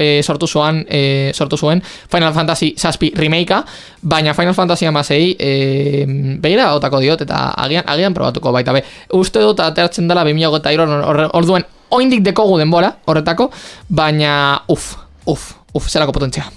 [0.00, 3.60] e, sortu zuen, e, sortu zuen Final Fantasy Saspi remakea,
[4.00, 6.06] baina Final Fantasy amasei e,
[6.40, 8.82] begira otako diot, eta agian, agian probatuko baita be.
[9.18, 13.50] Uste dut ateratzen dela 2008 orduen oindik dekogu denbora horretako,
[13.88, 14.94] baina uf,
[15.26, 16.48] uf, uf, zelako potentzia.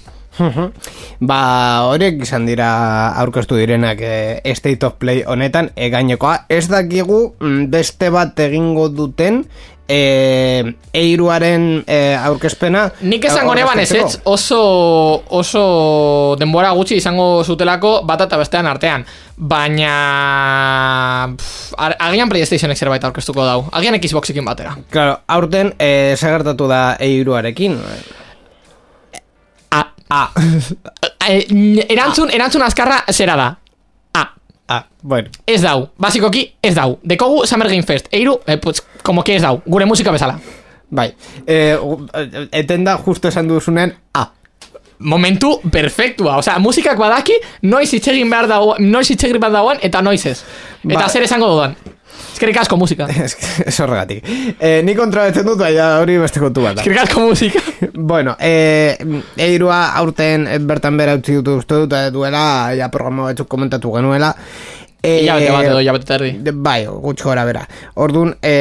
[1.22, 1.40] Ba,
[1.92, 2.70] horiek izan dira
[3.22, 6.46] aurkeztu direnak e, State of Play honetan e, gainekoa.
[6.50, 9.42] Ez dakigu mm, beste bat egingo duten
[9.92, 14.32] e, eiruaren e, aurkezpena Nik esango neban ez aurkezteko.
[14.32, 14.62] oso,
[15.42, 15.66] oso
[16.40, 19.06] denbora gutxi izango zutelako bat eta bestean artean.
[19.36, 19.92] Baina...
[21.36, 23.66] Pff, ar- agian PlayStationek zerbait aurkeztuko dau.
[23.76, 24.78] Agian Xboxekin batera.
[24.94, 27.78] Claro, aurten e, segertatu da eiruarekin.
[30.12, 30.24] A.
[30.28, 31.28] A.
[31.32, 33.50] Eh, erantzun, erantzun azkarra zera da.
[34.14, 34.24] A.
[34.68, 35.30] Ah, bueno.
[35.48, 35.90] Ez dau.
[35.98, 36.98] Basikoki ez dau.
[37.04, 38.08] Dekogu Summer Game Fest.
[38.12, 39.62] Eiru, eh, pues, como que ez dau.
[39.66, 40.40] Gure musika bezala.
[40.92, 41.14] Bai,
[41.48, 41.78] e,
[42.52, 44.26] eten da justo esan duzunen A.
[45.00, 46.36] Momentu perfektua.
[46.38, 50.44] Osea, musikak badaki, noiz itxegin behar dago, noiz itxegin behar dagoen, eta noiz ez.
[50.84, 51.78] Eta Ba- zer esango dudan.
[52.42, 53.06] Eskerrik asko musika.
[53.70, 54.26] Ez horregatik.
[54.58, 56.80] E, ni kontrabetzen dut, baina hori beste kontu bat.
[56.82, 57.62] Eskerrik asko musika.
[58.12, 58.96] Bueno, e,
[59.38, 62.42] eirua aurten eh, bertan bera utzi dut uste dut eh, duela,
[62.78, 64.32] ja programa batzuk komentatu genuela.
[65.04, 66.32] E, Ilabete bat edo ilabete erdi.
[66.46, 67.62] de- Bai, gutxi gora bera.
[68.02, 68.56] Orduan, e,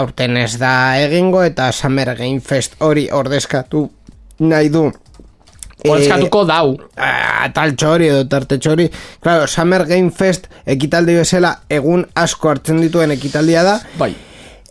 [0.00, 3.88] aurten ez da egingo eta Summer Game Fest hori ordezkatu
[4.46, 4.86] nahi du
[5.88, 6.74] Ordezkatuko dau.
[6.96, 8.88] Ah, tal txori edo tarte txori
[9.22, 14.12] Claro, Summer Game Fest ekitaldi bezala egun asko hartzen dituen ekitaldia da Bai.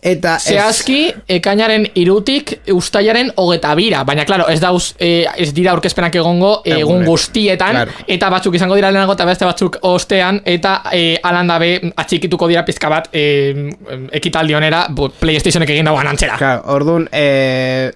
[0.02, 4.02] Eta ez- Zehazki, ekainaren irutik ustaiaren hogeta bira.
[4.04, 7.90] Baina, klaro, ez dauz, eh, ez dira aurkezpenak egongo eh, egun guztietan, Claro.
[8.06, 12.64] eta batzuk izango dira lehenago eta beste batzuk ostean, eta eh, alan dabe atxikituko dira
[12.64, 13.70] pizka bat eh,
[14.12, 16.38] ekitaldi honera, bu, Playstationek egin dagoan antzera.
[16.38, 17.90] Claro, orduan, e,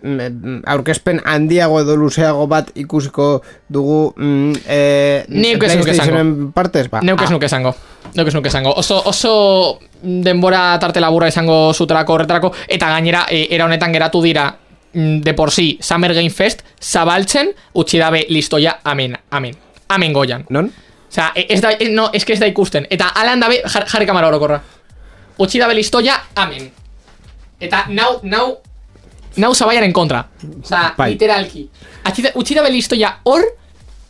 [0.66, 7.00] aurkezpen handiago edo luzeago bat ikusiko dugu mm, e, nuke PlayStationen partez, ba.
[7.00, 7.74] Neuk ez ah, nuke esango.
[8.14, 8.72] Ez nuke esango.
[8.78, 14.54] Oso, oso denbora tarte laburra izango zutelako horretarako, eta gainera, e, era honetan geratu dira
[14.92, 19.56] mm, de por sí Summer Game Fest zabaltzen, utzi dabe listoia, amen, amen.
[19.88, 20.46] Amen goian.
[20.48, 20.70] Non?
[21.10, 22.86] Osea, e- ez da, e- no, es que ez da ikusten.
[22.90, 24.62] Eta alan dabe, jar, jarri kamara orokorra.
[25.38, 26.70] Utsi dabe listoia, amen.
[27.60, 28.58] Eta nau, nau,
[29.36, 30.24] nau zabaiaren kontra.
[30.62, 31.12] Osea, Bai.
[31.12, 31.68] literalki.
[32.04, 33.42] Atxi da- Utsi dabe listoia hor,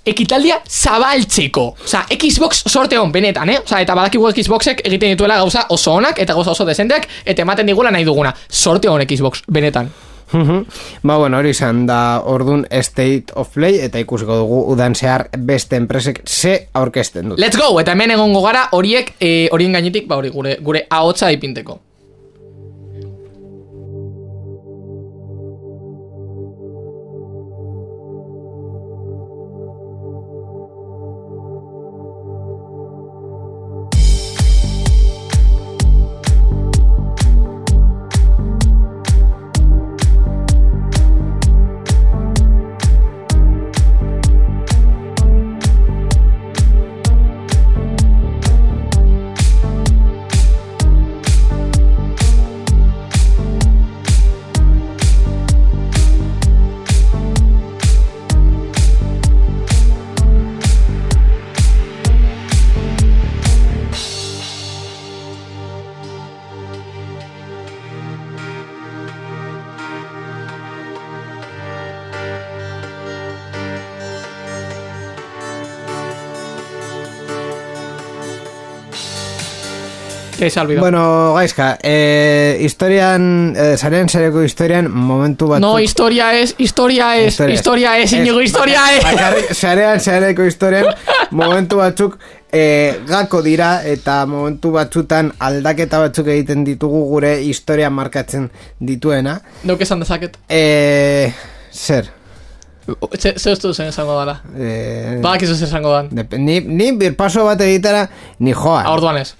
[0.06, 1.66] ekitaldia zabaltzeko.
[1.84, 3.58] Osea, Xbox sorte hon, benetan, eh?
[3.64, 7.66] Osea, eta badakigu Xboxek egiten dituela gauza oso onak, eta gauza oso desenteak, eta ematen
[7.66, 8.34] digula nahi duguna.
[8.48, 9.90] Sorte hon Xbox, benetan.
[10.32, 10.64] Mhm.
[11.02, 15.76] ba, bueno, hori izan da ordun State of Play eta ikusiko dugu udan zehar beste
[15.76, 17.38] enpresek ze aurkezten dut.
[17.38, 17.78] Let's go!
[17.80, 21.78] Eta hemen egongo gara horiek, eh, horien gainetik, ba hori, gure, gure ahotsa ipinteko.
[80.54, 80.80] Ha olvidado.
[80.80, 85.60] Bueno, gaizka, eh, historian, eh, zaren zereko historian momentu bat...
[85.60, 89.58] No, historia es, historia es, historia es, Iñigo, historia es.
[89.58, 90.86] Zarean zareko historian
[91.30, 92.18] momentu batzuk
[92.52, 99.40] eh, gako dira eta momentu batzutan aldaketa batzuk egiten ditugu gure historia markatzen dituena.
[99.64, 100.38] Neuk esan dezaket.
[100.48, 101.32] Eh,
[101.72, 102.10] zer?
[103.16, 104.40] Ze, ze uste duzen esango dala.
[104.54, 106.10] Eh, Badakizu zer esango dan.
[106.38, 108.84] ni, ni birpaso bat egitera ni joa.
[108.92, 109.32] Orduan ez.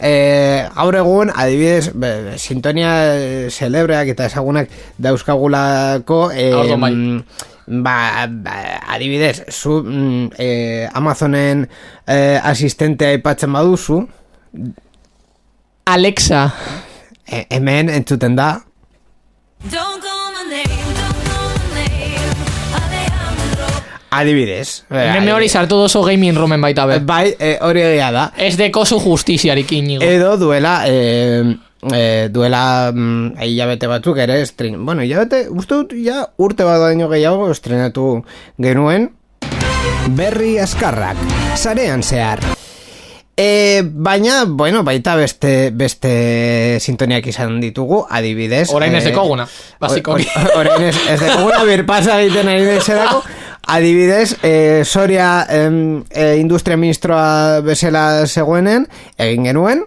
[0.00, 7.18] Eh, gaur egun, adibidez, be, sintonia eh, celebreak eta ezagunak dauzkagulako eh, mm,
[7.82, 8.54] ba, ba,
[8.94, 11.66] adibidez, zu mm, eh, Amazonen
[12.06, 14.04] eh, asistentea aipatzen baduzu,
[15.86, 16.52] Alexa.
[17.26, 18.60] eh, hemen entzuten da,
[19.68, 20.07] Don't call
[24.10, 24.84] adibidez.
[24.90, 26.98] Eh, Hemen hori sartu dozo gaming roomen baita be.
[27.00, 28.32] Bai, eh, hori egia da.
[28.36, 30.02] Ez deko zu justiziarik inigo.
[30.04, 31.42] Edo duela eh,
[31.92, 37.08] eh, duela mm, hilabete batzuk ere estren, bueno, hilabete, uste dut ja urte bat baino
[37.08, 38.24] gehiago estrenatu
[38.58, 39.10] genuen
[40.16, 41.16] Berri Azkarrak,
[41.56, 42.40] sarean zehar
[43.40, 48.64] E, baina, bueno, baita beste beste sintoniak izan ditugu, adibidez.
[48.74, 49.44] Orain ez eh, dekoguna,
[49.78, 50.26] basikoki.
[50.26, 53.22] o- o- Orain ez, ez dekoguna birpasa egiten ari bezalako.
[53.68, 58.86] Adibidez, eh, Soria em, eh, industria ministroa bezala zegoenen,
[59.20, 59.82] egin genuen.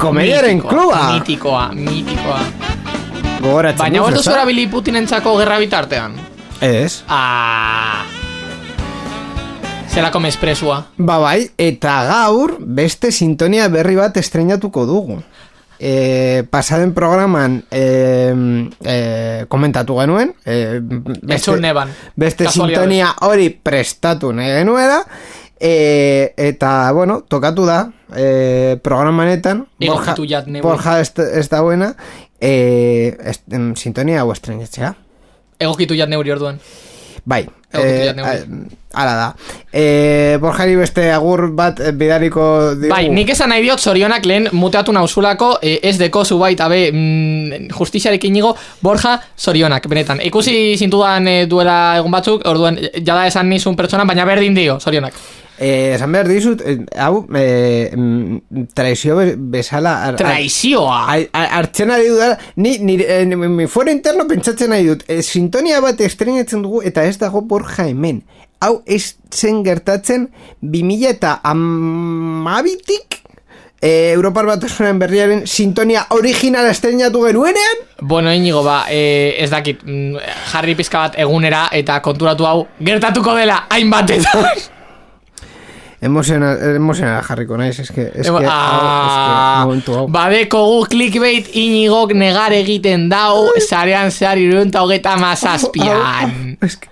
[0.00, 1.18] Komediaren kluba!
[1.18, 2.40] Mitikoa, mitikoa.
[3.42, 4.30] Gogoratzen Baina duzu, hor ezta?
[4.30, 6.16] zora bili Putinentzako gerra bitartean.
[6.62, 7.02] Ez.
[7.08, 8.06] Ah.
[9.92, 10.86] Zelako mespresua.
[10.96, 15.20] Ba bai, eta gaur beste sintonia berri bat estrenatuko dugu.
[15.82, 17.80] E, pasaden programan e,
[18.86, 20.78] e, komentatu genuen e,
[21.26, 21.90] Entzun neban.
[22.14, 25.00] beste sintonia hori prestatu nahi genuela
[25.58, 27.80] e, eta bueno, tokatu da
[28.14, 30.46] e, programanetan Egokitu jat.
[30.62, 31.96] Borja ez, ez da buena
[32.38, 34.94] e, est, em, sintonia hau estrenatzea
[35.58, 36.62] Egokitu jat neuri orduan.
[37.26, 37.42] Bai,
[37.72, 38.38] Egokitu eh, jat neuri.
[38.38, 39.28] a- Hala da.
[39.72, 42.90] E, Borjari beste agur bat bidaliko digu.
[42.92, 46.90] Bai, nik esan nahi diot zorionak lehen muteatu nauzulako e, ez deko zu baita be
[46.92, 50.20] mm, justiziarekin nigo Borja zorionak, benetan.
[50.28, 54.78] Ikusi zintudan e, duela egun batzuk, orduan e, jada esan nizun pertsona, baina berdin dio,
[54.80, 55.16] zorionak.
[55.62, 57.92] Eh, esan behar dizut, eh, hau, eh,
[58.74, 59.92] traizio be- bezala...
[60.08, 61.04] ar- Traizioa!
[61.12, 65.04] Ai- a- Hartzen ari dut, ni, ni, eh, ni, mi fuero interno pentsatzen nahi dut,
[65.08, 68.22] eh, sintonia bat estrenatzen dugu eta ez dago borja hemen.
[68.62, 70.28] Hau ez zen gertatzen
[70.62, 73.18] 2000 eta amabitik
[73.82, 77.80] eh, Europar Batasunen berriaren sintonia originala estrenatu genuenean?
[78.00, 80.20] Bueno, inigo, ba, e, ez dakit, mm,
[80.52, 84.46] jarri pizka bat egunera eta konturatu hau gertatuko dela hainbatetan.
[86.02, 90.06] Emozional, emozional jarriko naiz, eske, eske, hau, eske, Ah, momentu hau.
[90.10, 96.56] badeko gu clickbait inigok negar egiten dau zarean zehar irunta hogeta mazazpian.
[96.60, 96.90] Es que-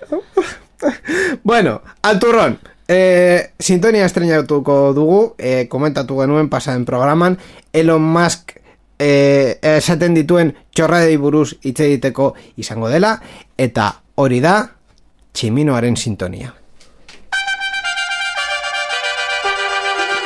[1.43, 7.37] bueno, Alturron, eh, sintonia estrenatuko dugu, eh, komentatu genuen pasaren programan,
[7.73, 8.57] Elon Musk
[8.99, 13.15] eh, esaten dituen txorradei buruz hitz egiteko izango dela,
[13.57, 14.55] eta hori da
[15.33, 16.53] tximinoaren sintonia.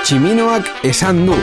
[0.06, 1.38] Tximinoak esan du.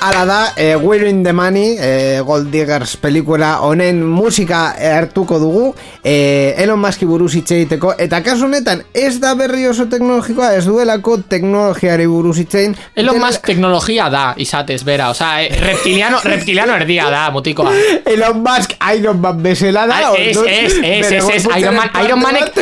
[0.00, 5.74] Ala da, eh, We're in the Money, eh, Gold Diggers pelikula honen musika hartuko dugu,
[6.04, 10.66] eh, Elon Muski buruz hitz egiteko, eta kasu honetan ez da berri oso teknologikoa, ez
[10.66, 12.76] duelako teknologiari buruz hitz egin.
[12.94, 17.72] Elon Musk teknologia da, izatez, bera, osea, eh, reptiliano, reptiliano erdia da, mutikoa.
[18.12, 21.90] Elon Musk Iron Man bezala da, Ez, ez, ez, bere ez, ez, gorputzaren Iron Man,
[22.04, 22.52] Iron Manek.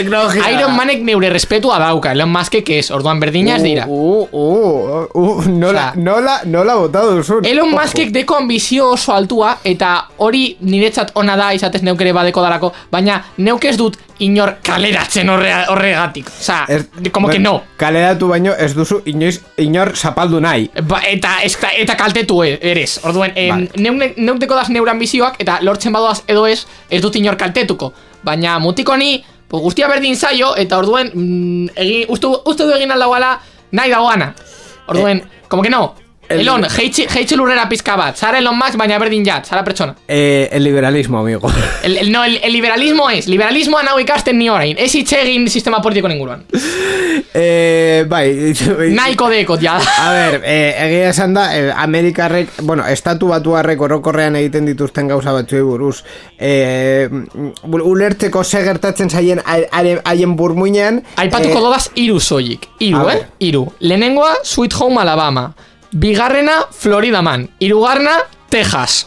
[0.53, 3.89] Iron Manek neure respetua dauka, Elon Muskek ez, orduan berdina ez dira.
[3.89, 7.51] Uh, uh, uh, uh, nola, Osea, nola, nola botado duzun.
[7.51, 7.71] Elon.
[7.71, 12.73] Muskek deko ambizio oso altua eta hori niretzat ona da izatez neuk ere badeko dalako,
[12.91, 16.29] baina neuk ez dut inor kaleratzen horre, horregatik.
[16.41, 17.63] Osa, Ez- como que bueno, no.
[17.77, 20.71] Kaleratu baino ez duzu inoiz inor zapaldu nahi.
[20.83, 23.01] Ba, eta, eta, eta kaltetu e- erez.
[23.05, 23.71] Orduan, em, Vale.
[23.77, 27.93] neuk, neuk deko daz neure ambizioak eta lortzen badoaz edo ez, ez dut inor kaltetuko.
[28.23, 32.91] Baina mutiko ni, pues, guztia berdin zaio, eta orduen, mm, egin, uste, uste du egin
[32.93, 33.41] aldagoala
[33.73, 34.35] nahi dagoana.
[34.87, 35.95] Orduen, como que no.
[36.29, 38.17] El- Elon, jeitxe, jeitxe lurrera pizka bat.
[38.17, 39.95] Zara Elon Musk, baina berdin jat, zara pertsona.
[40.09, 41.51] Eh, el liberalismo, amigo.
[41.83, 45.49] El, el- no, el, el liberalismo es, liberalismoa nau ikasten ni orain, ez hitz egin
[45.49, 46.45] sistema politiko inguruan.
[47.35, 48.55] eh, bai.
[48.95, 49.77] Nahiko dekot, ja.
[49.99, 55.33] A ber, eh, egia esan da, eh, Amerikarrek, bueno, estatu batuarrek orokorrean egiten dituzten gauza
[55.33, 56.03] batzuei buruz,
[56.39, 57.09] eh,
[57.65, 61.03] ulertzeko ze gertatzen zaien haien burmuinean.
[61.17, 62.69] Aipatuko eh, dodaz iru soilik.
[62.81, 63.05] Iru, eh?
[63.15, 63.27] ver.
[63.39, 63.67] Iru.
[63.81, 65.53] Lehenengoa, Sweet Home Alabama.
[65.95, 67.49] Bigarrena, Florida Man.
[67.63, 68.19] Irugarna,
[68.51, 69.07] Texas.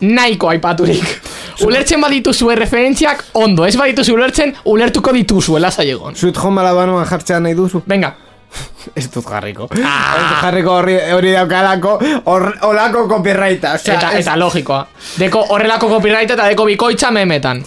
[0.00, 1.02] Nahiko aipaturik.
[1.66, 3.64] Ulertzen badituzu referentziak, ondo.
[3.66, 6.14] Ez badituzu ulertzen, ulertuko dituzu, lasai egon.
[6.14, 7.82] Sweet Home Alabama jartzea nahi duzu?
[7.90, 8.12] Venga.
[8.94, 9.66] Ez dut jarriko.
[9.82, 10.14] Ah.
[10.14, 11.96] Ez dut jarriko hori, hori daukalako,
[12.30, 13.74] hor, olako copyrighta.
[13.74, 14.84] O sea, Eta, ez- eta logikoa.
[15.18, 17.64] Deko horrelako copyright eta deko bikoitza memetan.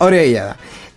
[0.00, 0.56] Hori egia da.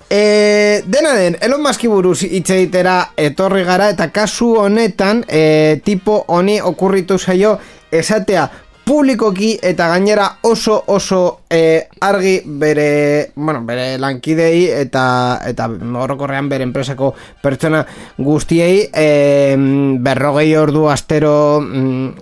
[0.10, 6.24] E, dena den, Elon Muski buruz hitz egitera etorri gara eta kasu honetan e, tipo
[6.34, 7.60] honi okurritu zaio
[7.91, 8.48] esatea
[8.89, 15.04] publikoki eta gainera oso oso e, argi bere, bueno, bere lankidei eta
[15.45, 17.12] eta orokorrean bere enpresako
[17.43, 17.84] pertsona
[18.17, 19.54] guztiei e,
[20.02, 21.62] berrogei ordu astero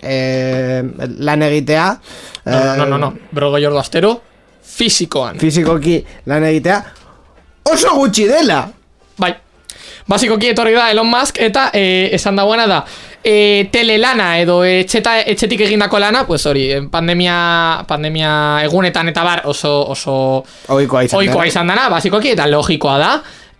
[0.03, 0.83] e,
[1.23, 1.87] lan egitea
[2.47, 3.13] No, no, no, no, no.
[3.31, 4.13] Brogo jordo astero,
[4.63, 5.39] fizikoan.
[5.39, 5.97] fizikoki
[6.27, 6.83] lan egitea
[7.71, 8.65] oso gutxi dela
[9.17, 9.33] Bai.
[10.07, 12.83] Basikoki etorri da Elon Musk eta e, esan dagoena da
[13.27, 18.31] e, telelana edo etxeta, etxetik egindako lana, pues hori, eh, pandemia, pandemia
[18.67, 20.13] egunetan eta bar oso, oso
[20.69, 21.51] Ohikoa izan ohikoa dela.
[21.51, 23.11] izan dana, basikoki, eta logikoa da.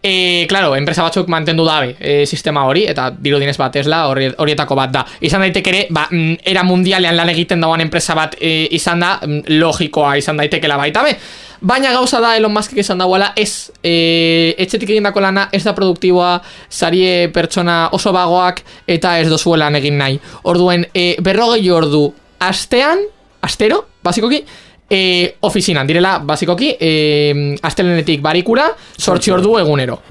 [0.08, 4.78] E, claro, enpresa batzuk mantendu dabe e, sistema hori, eta dirudinez bat Tesla hori, horietako
[4.78, 5.02] bat da.
[5.26, 9.18] Izan daiteke ere, ba, mm, era mundialean lan egiten dagoen enpresa bat e, izan da,
[9.26, 11.18] mm, logikoa izan daitekela baita be.
[11.62, 16.36] Baina gauza da Elon Muskek esan dagoela ez e, etxetik egindako lana ez da produktiboa
[16.70, 20.20] sarie pertsona oso bagoak eta ez dozuelan egin nahi.
[20.50, 22.12] Orduen, e, berrogei ordu
[22.46, 23.02] astean,
[23.42, 24.44] astero, basikoki,
[24.90, 25.00] e,
[25.42, 30.02] ofizinan direla, basikoki, e, astelenetik barikura, sortzi ordu egunero.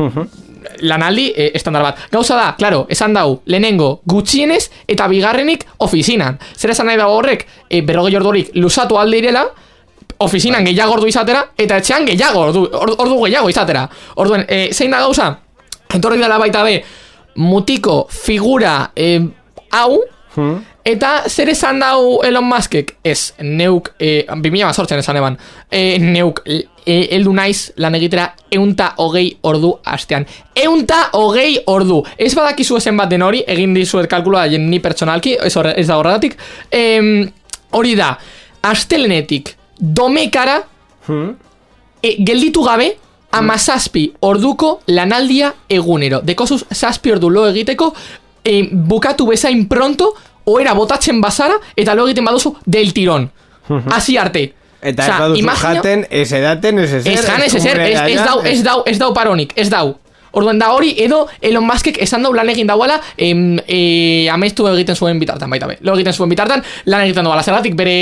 [0.80, 2.00] lanaldi e, estandar bat.
[2.10, 6.40] Gauza da, claro, esan dau, lehenengo gutxienez eta bigarrenik ofizinan.
[6.56, 9.46] Zer esan nahi dago horrek, e, berrogei ordurik lusatu alde irela,
[10.18, 13.86] ofizinan gehiago ordu izatera, eta etxean gehiago ordu, ordu, gehiago izatera.
[14.16, 15.32] Orduen, e, zein da gauza?
[15.94, 16.80] Entorri dela baita be,
[17.36, 19.18] mutiko figura e,
[19.72, 20.04] hau,
[20.86, 22.92] Eta zer esan dau Elon Muskek?
[23.02, 25.38] Ez, neuk, e, 2000 sortzen esan eban,
[25.72, 26.60] e, neuk e,
[27.16, 30.26] eldu naiz lan egitera eunta hogei ordu astean.
[30.62, 32.02] Eunta hogei ordu.
[32.18, 35.88] Ez badakizu esen bat den hori, egin dizuet kalkuloa jen ni pertsonalki, ez, horre, ez
[35.88, 36.38] da horregatik.
[36.70, 37.10] Em,
[37.74, 38.12] hori da,
[38.70, 40.62] astelenetik domekara
[42.02, 42.96] e, gelditu gabe
[43.30, 46.20] amazazpi orduko lanaldia egunero.
[46.22, 47.92] Dekozuz zazpi ordu lo egiteko
[48.44, 50.14] e, bukatu bezain pronto
[50.44, 53.30] oera botatzen bazara eta lo egiten baduzu del tirón.
[53.90, 54.52] Hasi arte.
[54.80, 57.12] Eta Osea, ez baduzu imagina- jaten, ez edaten, ez ezer.
[57.12, 59.96] Ez jan, ez ezer, ez, ez dau, ez dau, ez dau paronik, ez dau.
[60.36, 64.96] Orduan da hori, edo Elon Muskek esan dau lan egin dauala em, e, amestu egiten
[64.96, 65.78] zuen bitartan, baita be.
[65.80, 67.44] Lo egiten zuen bitartan, lan egiten dauala.
[67.46, 67.96] Zergatik bere,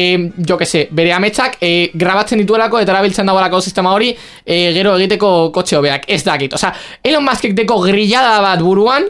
[0.48, 4.96] jo que se, bere ametsak e, grabatzen dituelako eta erabiltzen daualako sistema hori e, gero
[4.98, 6.08] egiteko kotxe hobeak.
[6.10, 6.58] Ez dakit.
[6.58, 6.72] Osea,
[7.06, 9.06] Elon Muskek deko grillada bat buruan,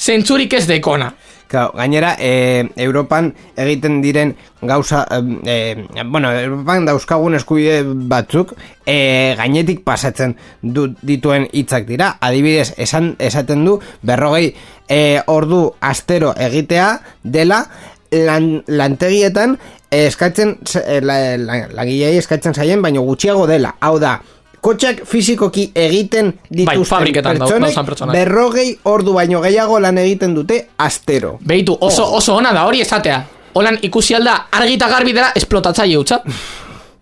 [0.00, 1.12] zentzurik ez dekona.
[1.48, 5.04] Gainera, e, Europan egiten diren gauza,
[5.46, 8.54] e, bueno, Europan dauzkagun eskubide batzuk,
[8.86, 12.16] e, gainetik pasatzen du, dituen hitzak dira.
[12.20, 14.54] Adibidez, esan esaten du berrogei
[14.88, 16.88] e, ordu astero egitea
[17.22, 17.64] dela
[18.10, 19.58] lan, lantegietan
[19.94, 20.56] eskatzen
[21.02, 23.76] la, la, langilei eskatzen zaien, baino gutxiago dela.
[23.80, 24.18] Hau da,
[24.64, 28.16] kotxak fizikoki egiten dituzten fabriketan dau- dauzan pertsonak.
[28.16, 31.36] berrogei ordu baino gehiago lan egiten dute astero.
[31.40, 33.18] Beitu, oso, oso ona da hori esatea.
[33.54, 36.22] Holan ikusi alda argi eta garbi dela esplotatzaile hutsa.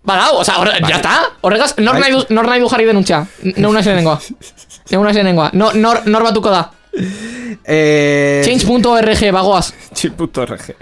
[0.05, 1.13] Badau, oza, horre, ja ta,
[1.47, 2.01] horregaz, nor, Bai.
[2.01, 3.21] nahi du, nor nahi du jarri denuntza?
[3.57, 4.19] Neuna ez lehenengoa.
[4.91, 5.51] Neuna ez lehenengoa.
[5.53, 6.65] No, nor, nor batuko da?
[7.65, 9.73] Eh, Change.org bagoaz.
[9.95, 10.75] Chill.org.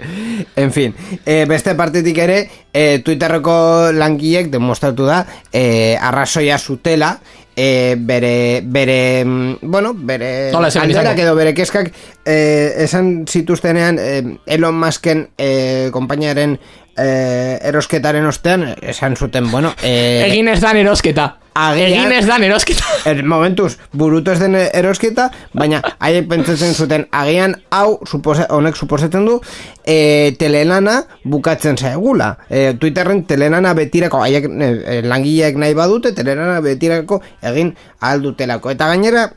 [0.55, 0.95] En fin,
[1.25, 7.19] eh, beste partetik ere, eh, Twitterreko langilek demostratu da eh, arrazoia zutela
[7.55, 11.11] eh, bere, bere, mm, bueno, bere izango?
[11.21, 11.91] edo bere keskak
[12.25, 16.57] eh, esan zituztenean eh, Elon Musken eh, kompainiaren
[16.97, 21.37] eh, erosketaren ostean, esan zuten, bueno, eh, Egin ez dan erosketa.
[21.53, 22.85] Agian- Egin ez dan erosketa.
[23.09, 29.25] Er, momentuz, burutu ez den erosketa, baina haiek pentsatzen zuten agian hau supose, honek suposatzen
[29.25, 29.39] du
[29.83, 32.37] e, telelana bukatzen zaigula.
[32.49, 38.71] E, Twitterren telelana betirako, haiek e, langileek nahi badute, telelana betirako egin aldutelako.
[38.71, 39.27] Eta gainera,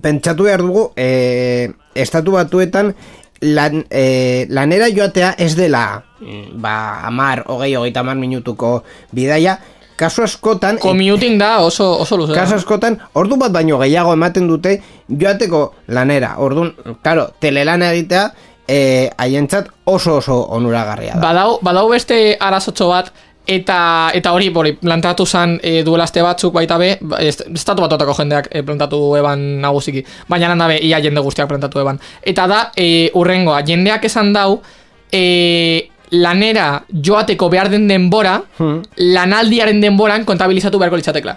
[0.00, 2.94] pentsatu behar dugu, e, estatu batuetan
[3.40, 8.82] lan, e, lanera joatea ez dela mm, ba, amar, hogei, hogeita amar minutuko
[9.12, 9.58] bidaia,
[9.96, 12.34] kasu askotan Commuting da oso, oso luze.
[12.36, 14.78] Kasu askotan, ordu bat baino gehiago ematen dute
[15.08, 16.36] joateko lanera.
[16.38, 18.26] Orduan, claro, telelana egitea
[18.68, 21.22] eh, haientzat oso oso onuragarria da.
[21.22, 23.12] Badau, badau beste arazotxo bat,
[23.46, 28.14] eta eta hori, hori, plantatu zan e, duelazte batzuk baita be, ba, est- estatu batotako
[28.18, 32.00] jendeak e, plantatu eban nagusiki, baina nan da be, ia jende guztiak plantatu eban.
[32.22, 34.60] Eta da, e, urrengoa, jendeak esan dau,
[35.12, 38.40] e, lanera joateko behar den denbora,
[38.96, 41.36] lanaldiaren denboran kontabilizatu beharko litzatekla.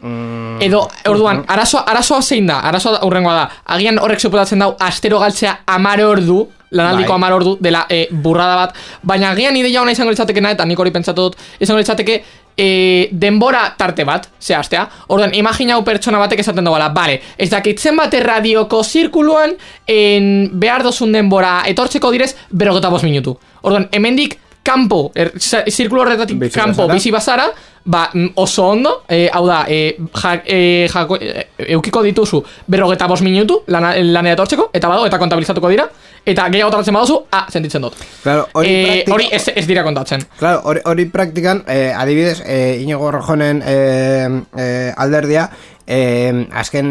[0.00, 2.60] Mm, Edo, orduan, arazoa, arazoa zein da?
[2.68, 3.46] Arazoa urrengoa da.
[3.74, 7.16] Agian horrek suposatzen dau, astero galtzea amar ordu, lanaldiko Bai.
[7.16, 8.74] amar ordu, dela e, burrada bat.
[9.02, 12.22] Baina agian ideia ona izango litzatekena, eta nik hori pentsatu dut, izango litzateke,
[12.56, 14.86] e, denbora tarte bat, ze astea.
[15.08, 19.54] Orduan, imaginau pertsona batek esaten doala, bale, ez dakitzen bate radioko zirkuluan,
[19.86, 23.36] en behar dozun denbora etortzeko direz, berrogeta bost minutu.
[23.62, 25.30] Orduan, hemendik kanpo, er,
[25.70, 27.46] zirkulu horretatik Bizi kanpo, bizi bazara,
[27.86, 31.46] ba, mm, oso ondo, e, hau da, e, ja, e, jako, e,
[31.76, 35.86] eukiko dituzu berrogeta bost minutu lana, lanera etortzeko, eta bado, eta kontabilizatuko dira,
[36.26, 37.94] eta gehiago tardatzen baduzu, ah, sentitzen dut.
[38.24, 40.26] Claro, hori E, praktika- hori ez, ez dira kontatzen.
[40.40, 45.46] Claro, hori, hori praktikan, eh, adibidez, eh, Inigo Rojonen eh, eh, alderdia,
[45.86, 46.88] eh, azken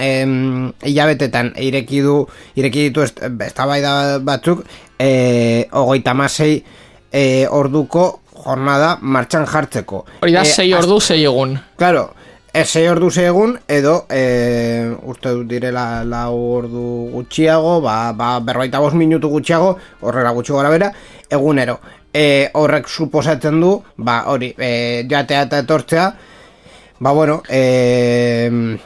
[0.00, 0.24] eh,
[0.88, 2.22] hilabetetan ireki du,
[2.56, 3.20] ireki ditu est-
[3.50, 4.64] eztabaida batzuk,
[4.98, 6.62] eh, ogoita masei
[7.12, 10.04] eh, orduko jornada martxan jartzeko.
[10.22, 11.58] Hori da, Eh, sei az- ordu, sei egun.
[11.76, 12.10] Claro,
[12.54, 18.38] ez sei ordu sei egun edo e, uste dut direla lau ordu gutxiago, ba, ba
[18.40, 20.92] berroita bost minutu gutxiago, horrela gutxi gora bera,
[21.30, 21.78] egunero.
[22.12, 26.14] E, horrek suposatzen du, ba hori, e, jatea eta etortzea,
[27.00, 28.78] ba bueno, e,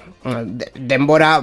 [0.75, 1.41] denbora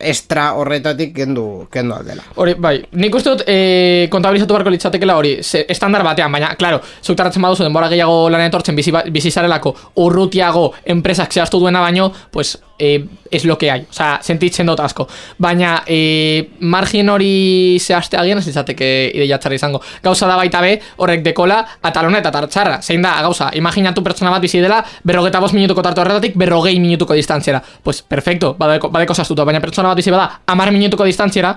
[0.00, 2.22] extra horretatik kendu, kendu aldela.
[2.40, 5.34] Hori, bai, nik uste dut e, kontabilizatu beharko litzatekela hori,
[5.68, 9.74] estandar batean, baina, klaro, zuk tardatzen baduzu denbora gehiago lan etortzen bizi, ba- bizi zarelako
[10.04, 13.86] urrutiago enpresak zehaztu duena baino, pues, e, es lo que hay.
[13.90, 15.06] Osa, sentitzen dut asko.
[15.38, 19.80] Baina, e, margin hori zehazte agian ez izateke ideia txarra izango.
[20.02, 22.80] Gauza da baita be, horrek dekola, atalona eta tartxarra.
[22.82, 27.14] Zein da, gauza, imaginatu pertsona bat bizi dela, berrogeta bost minutuko tartu horretatik, berrogei minutuko
[27.14, 27.62] distantziera.
[27.82, 31.56] Pues, perfecto, badeko, badeko sastuta, baina pertsona bat bizi bada, amar minutuko distantziera,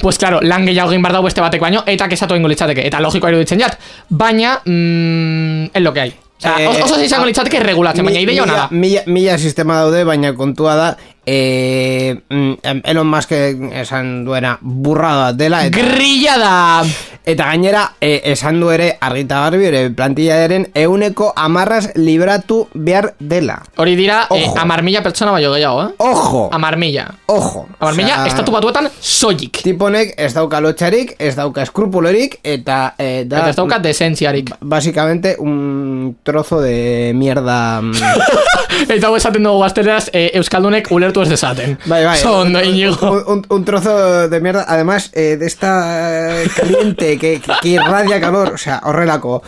[0.00, 3.02] pues claro, lan gehiago egin behar dago beste batek baino, eta kesatu egingo litzateke, eta
[3.02, 3.78] logikoa iruditzen jat.
[4.08, 6.27] Baina, mm, es lo que hay.
[6.38, 8.66] Osa, Eh, oso izango litzateke regulatzen, baina ideia hona da.
[8.70, 10.88] Mila, mila sistema daude, baina kontua da
[11.28, 16.84] mm, Elon Musk esan duena burrada dela eta, Grilla da!
[17.28, 23.58] eta gainera eh, esan du ere argita garbi ere plantillaren euneko amarraz libratu behar dela
[23.76, 24.54] Hori dira, eh, Ojo.
[24.58, 25.94] amar mila pertsona baino gehiago, eh?
[25.98, 26.48] Ojo!
[26.52, 27.04] Amar mila.
[27.26, 27.66] Ojo!
[27.78, 29.60] Amar mila, Osea, estatu batuetan soilik.
[29.62, 34.54] Tiponek ez dauka lotxarik, ez dauka eskrupulorik eta eh, da, Eta ez daukat desentziarik.
[34.60, 37.92] básicamente un trozo de mierda mm,
[38.94, 41.78] Eta hau esaten dugu gazteleraz, eh, Euskaldunek ulertu ez desaten.
[41.86, 42.18] Bai, bai.
[42.18, 43.10] Zondo, inigo.
[43.10, 47.68] Un, un- un trozo de mierda, además, eh, de esta eh, caliente que, que, que
[47.68, 49.42] irradia calor, o sea, horrelako,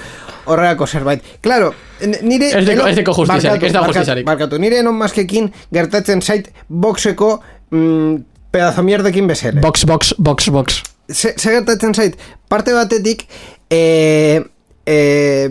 [0.46, 1.22] horrelako zerbait.
[1.40, 1.74] Claro,
[2.22, 2.48] nire...
[2.50, 4.26] Ez deko- Elon- ez deko justiziarik, barkatu, ez da barkatu, justiziarik.
[4.26, 7.40] Barkatu, nire enon maskekin gertatzen zait boxeko
[7.70, 8.14] mm,
[8.50, 9.60] pedazo mierdekin bezere.
[9.60, 10.82] Box, box, box, box.
[11.12, 12.16] ze, ze gertatzen zait,
[12.48, 13.26] parte batetik,
[13.70, 14.40] e,
[14.86, 14.96] e,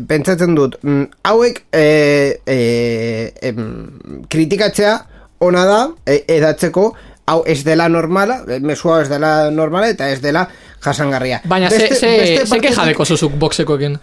[0.07, 2.59] pentsatzen dut, mm, hauek e, e,
[3.41, 3.63] em,
[4.27, 4.97] kritikatzea
[5.39, 6.93] ona da, e, edatzeko,
[7.29, 10.47] hau ez dela normala, e, mesua ez dela normala, eta ez dela
[10.83, 11.41] jasangarria.
[11.45, 13.99] Baina, ze, ze, ze partetik- kejadeko zuzuk boxekoekin?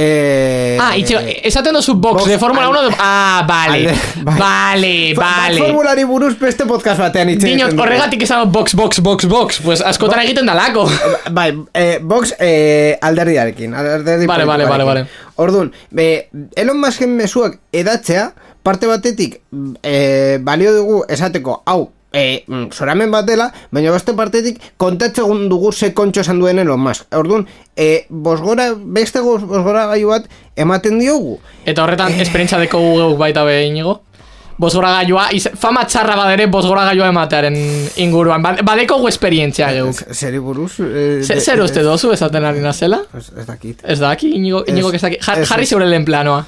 [0.00, 2.96] Eh, Ah, itxo, esaten duzu box, box de Fórmula al- 1 de...
[3.00, 3.92] Ah, vale,
[4.22, 5.58] vale, Ba- vale.
[5.58, 9.58] Formulari buruz beste podcast batean hitz Dinot, horregatik esan box, box, box, box.
[9.64, 10.86] Pues askotan egiten dalako.
[11.38, 15.06] Bai, eh, Vox eh, alderdiarekin, alderdi Vale, vale, vale, vale.
[15.34, 18.28] Orduan, be, Elon Musken mezuak edatzea,
[18.68, 19.40] parte batetik
[19.82, 25.72] eh, balio dugu esateko, hau, eh, mm, soramen bat dela, baina beste partetik kontatzen dugu
[25.72, 27.06] ze kontxo esan duen Elon Musk.
[27.16, 27.46] Orduan,
[27.76, 31.38] eh, bosgora, beste bosgora gaiu bat ematen diogu.
[31.64, 34.02] Eta horretan, esperientzia deko geuk baita be inigo.
[34.58, 37.54] Bosgora gaioa, iz, fama txarra badere bosgora gaioa ematearen
[38.02, 38.42] inguruan.
[38.42, 40.00] Ba- Badeko gu esperientzia geuk.
[40.10, 40.80] Zeri buruz?
[40.80, 42.98] Eh, Ze- de- Zer uste dozu esaten ari nazela?
[43.14, 43.84] Ez, dakit.
[43.86, 45.20] Ez da aki, inigo, inigo ez daki.
[45.22, 46.40] Ja, ez- jarri zeure lehen planoa.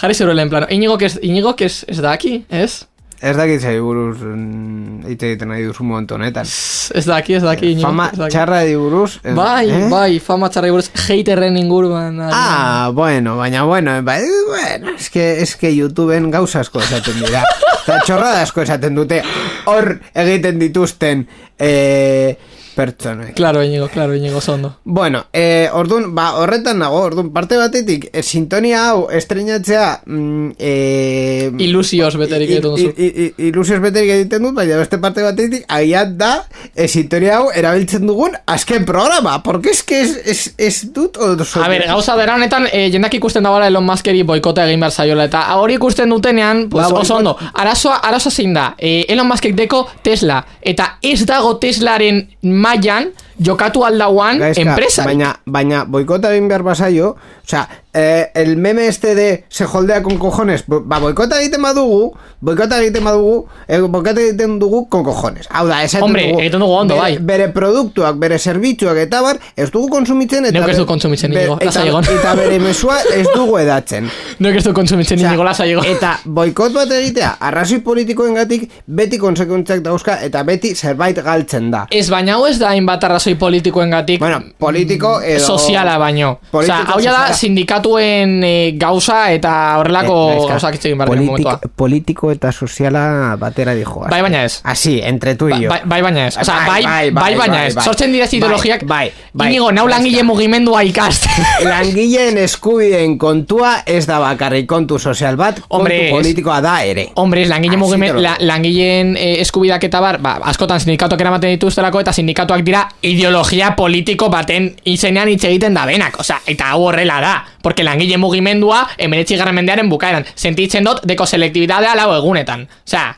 [0.00, 0.70] Jarri zeure lehen planoa.
[0.74, 2.84] Inigo ez, inigo ez, ez da aki, ez?
[3.24, 6.44] Ez dakit zeri buruz mm, hitz egiten nahi duzu momentu honetan.
[6.44, 7.86] Ez da aki, ez da aki, inigo.
[7.88, 8.34] Fama ez daki.
[8.34, 9.14] txarra di buruz.
[9.22, 9.86] ez- Bai, eh?
[9.88, 12.18] bai, fama txarra buruz, haterren inguruan.
[12.26, 17.44] Ah, bueno, baina bueno, bai, bueno, es que, es que YouTubeen gauza asko esaten dira.
[17.84, 19.22] Eta txorrada asko esaten dute
[19.68, 21.26] hor egiten dituzten
[21.58, 22.36] eh,
[22.74, 23.34] pertsonek.
[23.34, 24.76] Claro, inigo, claro, inigo, zondo.
[24.84, 31.50] Bueno, eh, ordun, ba, horretan nago, ordun, parte batetik, eh, sintonia hau estrenatzea mm, eh,
[31.58, 32.92] Ilusioz beterik egiten duzu.
[32.96, 36.32] i- i- Ilusioz beterik egiten dut, baina beste parte batetik, agiat da,
[36.74, 41.62] eh, sintonia hau erabiltzen dugun azken programa, porque es que es, es, es dut oso...
[41.62, 45.24] A ber, gauza dera honetan, e, jendak ikusten dagoela Elon Muskeri boikota egin behar zaiola,
[45.30, 49.54] eta hori ikusten dutenean, pues, Ba, oso ondo, arazoa, arazoa zein da, e, Elon Muskek
[49.54, 52.28] deko Tesla, eta ez dago Teslaren
[52.64, 53.04] mailan
[53.38, 55.04] jokatu aldauan enpresa.
[55.04, 60.18] Baina, baina boikota egin behar basaio, osea, eh, el meme este de se holdea con
[60.18, 65.46] cojones, ba, boikota egiten badugu, boikota egiten badugu, eh, boikota egiten dugu con cojones.
[65.50, 67.18] Hau da, esaten Hombre, dugu, egiten dugu ondo, bai.
[67.20, 70.58] Bere produktuak, bere zerbitzuak eta bar, ez dugu konsumitzen eta...
[70.58, 72.04] Neuk ez kontsumitzen, be- Inigo, lasai eta, egon.
[72.18, 74.10] eta bere mesua ez dugu edatzen.
[74.40, 75.84] No ez du kontsumitzen Osea, inigo lasa llego.
[75.86, 81.84] Eta boikot bat egitea, arrazoi politikoengatik beti konsekuentziak dauzka eta beti zerbait galtzen da.
[81.90, 85.40] Ez baina hau ez da hainbat arrazoi politikoengatik Bueno, politiko edo...
[85.44, 86.38] soziala baino.
[86.50, 91.10] Politiko, hau ja da sindikatuen e, gauza eta horrelako Eh, neska, gauzak hitz egin behar
[91.16, 91.56] momentua.
[91.76, 94.04] Politiko eta soziala batera dijo.
[94.10, 94.60] Bai, baina ez.
[94.64, 95.70] Así, entre tú y Bai, yo.
[95.70, 96.36] bai, bai baina ez.
[96.38, 97.74] Osa, bai, bai, bai, baina ez.
[97.74, 97.84] bai.
[97.84, 98.84] Sortzen dira Bai, ideologiak.
[98.86, 99.48] bai, bai.
[99.48, 101.26] Inigo, nau Bai, langile mugimendua ikast.
[101.72, 106.12] Langileen eskubideen kontua ez da bakarrik kontu sozial bat, Hombre, kontu ez.
[106.12, 107.08] politikoa da ere.
[107.16, 112.12] Hombre, ez langile mugimen, langileen eh, eskubidak eta bar, ba, askotan sindikatuak eramaten dituztelako eta
[112.12, 112.84] sindikatuak dira
[113.14, 116.18] ideologia politiko baten izenean hitz egiten da benak.
[116.20, 117.34] Osea, eta hau horrela da.
[117.62, 120.26] Porque langile mugimendua emeretzi garren mendearen bukaeran.
[120.34, 122.68] Sentitzen dut deko selektibidadea lau egunetan.
[122.86, 123.12] Osea,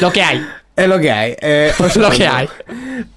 [0.00, 0.42] lo que hay.
[0.74, 1.34] Es lo que hay.
[1.40, 2.48] Eh, oso Lo que hay.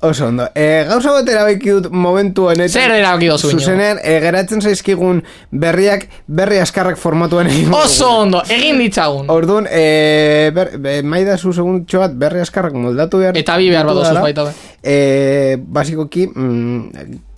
[0.01, 0.49] Oso ondo.
[0.55, 2.69] Eh, gauza bat erabaki dut momentu honetan.
[2.69, 3.61] Zer erabaki duzu, Iñigo?
[3.63, 7.71] Zuzenean, eh, geratzen zaizkigun berriak, berri askarrak formatuan egin.
[7.73, 9.29] Oso ondo, egin ditzagun.
[9.31, 13.87] Orduan, eh, ber, be, maida zu seguntxo bat berri askarrak moldatu behar Eta bi behar
[13.87, 14.21] baduzu dara.
[14.21, 14.49] baita.
[14.83, 16.89] Eh, basikoki, mm,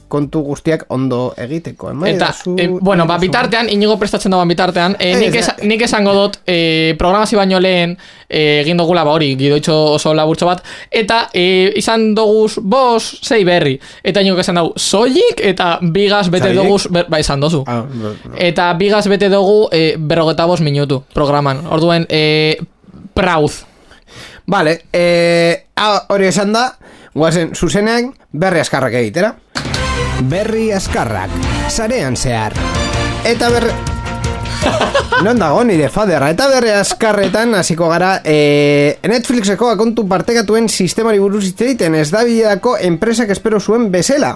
[0.07, 1.89] kontu guztiak ondo egiteko.
[1.91, 5.55] Emai, Eta, zu- eh, bueno, ba, bitartean, inigo prestatzen dagoen bitartean, eh, Ez, nik, esa,
[5.63, 7.97] nik esango dut, eh, programazio baino lehen,
[8.29, 13.43] eh, egin dugula, ba hori, gidoitxo oso laburtxo bat, eta eh, izan doguz bos, sei
[13.43, 13.79] berri.
[14.03, 16.63] Eta inigo esan dugu, soilik, eta bigaz bete Soilik?
[16.63, 17.63] doguz, ber, ba, izan dozu.
[17.67, 21.65] Ah, b- b- Eta bigaz bete dugu eh, berrogeta bost minutu programan.
[21.69, 22.57] Orduen, eh,
[23.13, 23.63] prauz.
[24.47, 26.69] Vale, eh, ah, hori esan da,
[27.13, 29.35] guazen zuzenean berri askarrak egitera.
[30.25, 31.29] Berri askarrak,
[31.69, 32.55] sarean zehar.
[33.21, 33.69] Eta berri...
[35.25, 36.31] non dago nire faderra?
[36.33, 42.01] Eta berri askarretan hasiko gara e, Netflixeko akontu partekatuen sistemari buruz hitz egiten.
[42.01, 44.35] Ez da bideako enpresak espero zuen bezala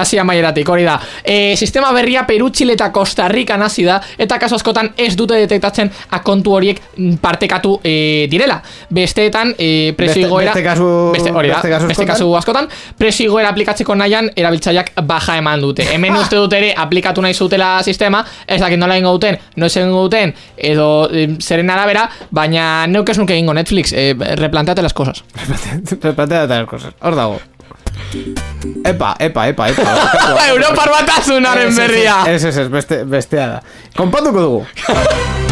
[0.00, 0.98] Hasi amaieratik, hori da.
[1.24, 5.34] E, sistema berria Peru, Chile eta Costa Rican hasi da, eta kaso askotan ez dute
[5.34, 6.80] detektatzen akontu horiek
[7.20, 8.60] partekatu e, direla.
[8.90, 10.52] Besteetan, e, presio igoera...
[10.54, 12.68] beste kasu- beste, hori da, beste kasu beste kasu askotan,
[12.98, 15.86] presio igoera aplikatzeko nahian, erabiltzaileak baja eman dute.
[15.94, 20.06] Hemen uste dut ere aplikatu nahi zutela sistema, ez dakit nola ingo duten, noiz egingo
[20.08, 25.24] duten, edo e, zeren arabera, baina neuk ez nuke egingo Netflix, e, replanteate las cosas.
[26.02, 27.38] Repatea eta cosas Hor dago
[28.84, 29.90] Epa, epa, epa, epa.
[30.52, 32.22] Europar batasunaren berria!
[32.30, 33.60] Ez, ez, ez, beste, bestea da.
[33.96, 34.66] Konpatuko dugu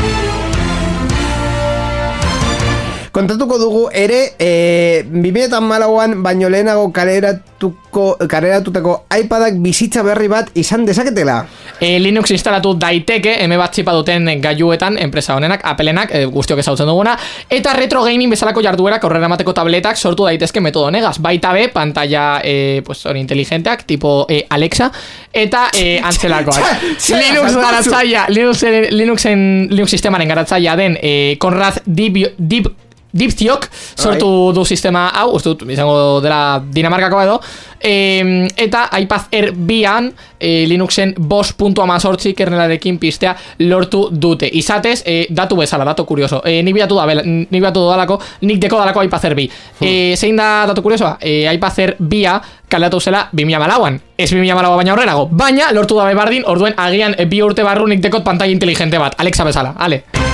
[3.16, 11.38] Kontatuko dugu ere e, 2008an baino lehenago kaleratuko, kaleratutako iPadak bizitza berri bat izan dezaketela.
[11.80, 16.92] E, Linux instalatu daiteke M bat txipa duten gailuetan enpresa honenak, Applenak, e, guztiok ezautzen
[16.92, 17.16] duguna
[17.48, 22.42] eta retro gaming bezalako jarduerak aurrera emateko tabletak sortu daitezke metodo negaz baita be, pantalla
[22.44, 24.92] e, pues, hori inteligenteak, tipo e, Alexa
[25.32, 26.90] eta e, antzelakoak.
[27.16, 32.74] Linux garatzaia Linuxen, Linuxen, Linux sistemaren garatzaia den e, Conrad Deep, Deep
[33.16, 37.40] Diptiok sortu du sistema hau, uste dut, izango dela Dinamarkakoa edo,
[37.80, 43.34] e, eta iPad Air bian e, Linuxen bost.amazortzi kernelarekin pistea
[43.68, 44.48] lortu dute.
[44.52, 46.42] Izatez, e, datu bezala, datu kurioso.
[46.44, 49.48] E, nik bilatu da, bela- nik bilatu dudalako, nik deko dalako iPad Air bi.
[49.80, 51.16] E, zein da datu kuriosoa?
[51.20, 52.36] E, iPad Air bia
[52.68, 54.00] kaleratu zela 2008an.
[54.18, 55.28] Ez 2008 baina aurrerago.
[55.30, 59.14] Baina, lortu da bebardin, orduen agian bi urte barru nik dekot pantalla inteligente bat.
[59.20, 60.25] Alexa bezala, ale.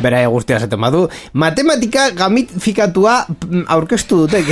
[0.00, 4.42] Bera guztia zaten badu Matematika gamifikatua mm, aurkeztu dute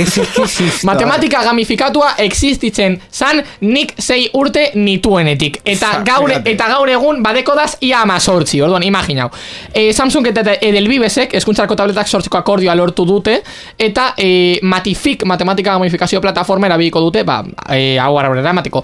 [0.83, 5.59] Matematika gamifikatua existitzen zan nik sei urte nituenetik.
[5.65, 9.29] Eta gaur, eta gaur egun badekodaz ia amazortzi, orduan, imaginau.
[9.73, 13.39] E, Samsung eta Edelbibesek eskuntzarako tabletak sortzeko akordioa lortu dute,
[13.77, 17.41] eta e, Matifik, matematika gamifikazio plataforma erabiliko dute, ba,
[17.73, 18.83] e, hau aurrera emateko.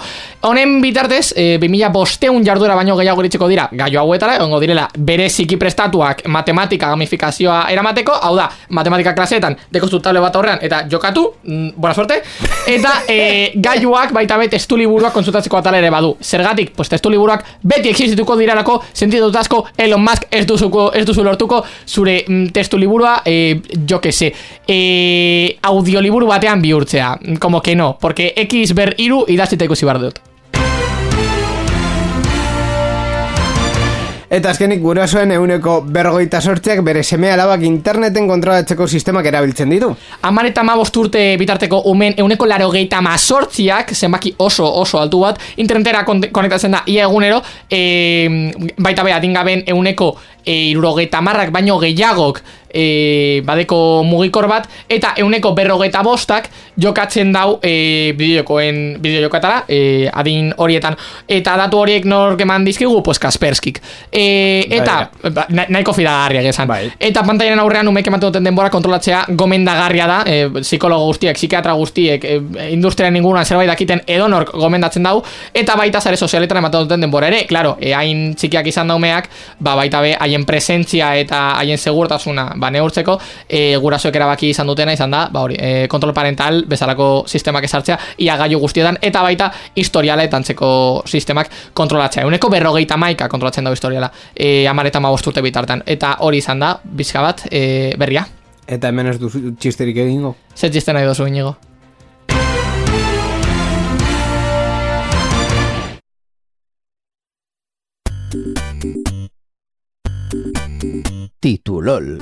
[0.50, 5.60] Honen bitartez, e, 2000 bosteun jarduera baino gehiago iritzeko dira, gaio hauetara, egongo direla, bereziki
[5.62, 11.70] prestatuak matematika gamifikazioa eramateko, hau da, matematika klaseetan, dekoztu table bat aurrean, eta jokatu, mm,
[11.78, 12.22] buena suerte,
[12.68, 16.16] eta e, gaiuak baita be testu liburuak konsultatzeko atala ere badu.
[16.22, 21.24] Zergatik, pues testu liburuak beti existituko diralako, sentitut asko, Elon Musk ez duzuko, ez duzu
[21.24, 24.32] lortuko zure mm, testu liburua, e, jo que se,
[24.68, 27.18] e, audioliburu batean bihurtzea.
[27.40, 30.35] Como que no, porque X ber iru idazita ikusi behar dut.
[34.30, 39.92] Eta azkenik gurasoen euneko bergoita sortziak bere seme alabak interneten kontrolatzeko sistemak erabiltzen ditu.
[40.26, 45.40] Amar eta mabost urte bitarteko umen euneko laro gehieta mazortziak, zenbaki oso oso altu bat,
[45.58, 50.16] internetera kon- konektatzen da ia egunero, e, baita be adingaben euneko
[50.46, 52.42] e, irurogeita marrak baino gehiagok
[52.76, 56.50] e, badeko mugikor bat, eta euneko berrogeita bostak
[56.82, 60.98] jokatzen dau e, bideokoen bideojokatara, e, adin horietan,
[61.28, 63.80] eta datu horiek nork eman dizkigu, pues Kasperskik.
[64.16, 66.70] E, eta, ba, na- nahiko fidagarriak esan.
[66.70, 66.88] Bai.
[67.00, 72.24] Eta pantailan aurrean umek ematen duten denbora kontrolatzea gomendagarria da, e, psikologo guztiek, psikiatra guztiek,
[72.24, 75.18] e, industriaren inguruan zerbait dakiten edonork gomendatzen dau,
[75.54, 79.28] eta baita sare sozialetan ematen duten denbora ere, claro, e, hain txikiak izan daumeak,
[79.60, 83.18] ba, baita be, haien presentzia eta haien segurtasuna ba, neurtzeko,
[83.50, 88.00] e, gurasoek erabaki izan dutena izan da, ba, hori, e, kontrol parental bezalako sistemak esartzea,
[88.24, 92.24] ia gaiu guztietan, eta baita historiala eta antzeko sistemak kontrolatzea.
[92.24, 94.05] Euneko berrogeita maika kontrolatzen dago historiala,
[94.36, 98.26] e, amar eta mabost urte bitartan, eta hori izan da, bizka bat, e, berria.
[98.66, 100.36] Eta hemen ez duzu txisterik egingo.
[100.56, 101.56] Zer txiste nahi dozu inigo?
[111.40, 112.18] Titulol.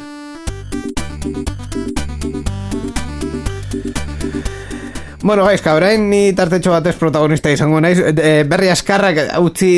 [5.23, 7.95] Bueno, gaizka, orain ni tartetxo batez protagonista izango naiz.
[8.03, 9.69] E, berri askarrak utzi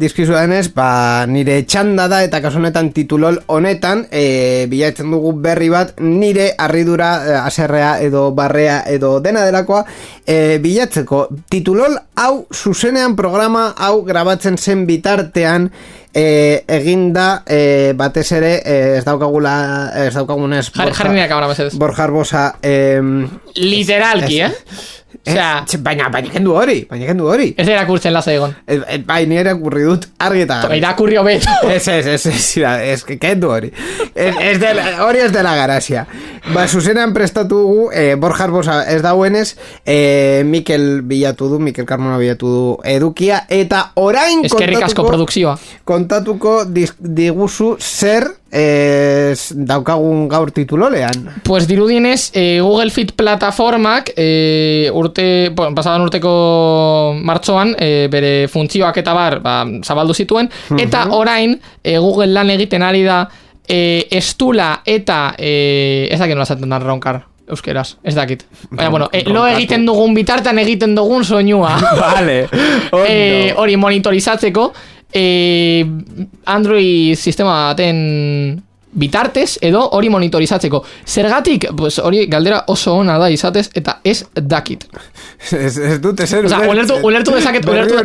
[0.00, 5.68] dizkizu denez, ba, nire txanda da eta kasu honetan titulol honetan e, bilatzen dugu berri
[5.68, 9.84] bat nire harridura e, aserrea edo barrea edo dena delakoa
[10.24, 11.26] e, bilatzeko.
[11.52, 15.68] Titulol hau zuzenean programa hau grabatzen zen bitartean
[16.14, 20.88] e, eginda e, batez ere e, ez daukagula ez daukagunez Jar-
[21.48, 21.74] mesedez.
[21.78, 24.52] Borja Arbosa em, Literalki, eh?
[25.24, 27.54] Osea, Eh, baina, baina kendu hori, baina kendu hori.
[27.56, 28.56] ez da irakurtzen laza egon.
[28.66, 30.78] Eh, eh, bai, ni irakurri dut argi eta garbi.
[30.80, 31.48] Irakurri hobeto.
[31.70, 33.70] Ez, ez, ez, ez, ez, kendu hori.
[34.14, 36.06] Ez, ez dela, hori ez dela garazia.
[36.52, 39.56] Ba, zuzenean prestatu dugu, eh, Borja Arbosa ez dauenez,
[39.86, 45.56] eh, Mikel bilatu du, Mikel Carmona bilatu du edukia, eta orain Eskerrik asko produkzioa.
[45.84, 46.64] kontatuko
[46.98, 51.40] diguzu zer eh, daukagun gaur titulolean.
[51.42, 59.00] Pues dirudienez, eh, Google Fit plataformak eh, urte, bueno, pasadan urteko martxoan eh, bere funtzioak
[59.00, 63.24] eta bar ba, zabaldu zituen, eta orain eh, Google lan egiten ari da
[63.66, 67.22] eh, estula eta eh, ez dakit nola zaten da ronkar
[67.52, 68.44] euskeraz, ez dakit.
[68.70, 71.74] Baina, bueno, eh, lo egiten dugun bitartan egiten dugun soinua.
[72.00, 72.46] Vale,
[73.56, 74.72] hori monitorizatzeko
[75.12, 75.84] eh,
[76.46, 78.62] Android sistema baten
[78.94, 80.82] bitartez edo hori monitorizatzeko.
[81.08, 84.84] Zergatik, pues hori galdera oso ona da izatez eta ez dakit.
[85.52, 87.96] Ez, ez dute zer Osea, ulertu- ulertu dezaket- ulertu-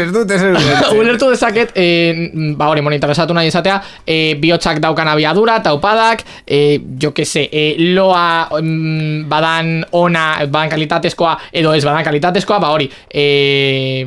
[0.00, 0.54] ez dute zer.
[1.00, 7.12] Ulertu dezaket, eh, ba hori monitorizatu nahi izatea, eh, bihotzak daukan abiadura, taupadak, eh, jo
[7.12, 12.88] que se, eh, loa mm, badan ona, badan kalitatezkoa, edo ez badan kalitatezkoa, ba hori,
[13.10, 14.06] eh,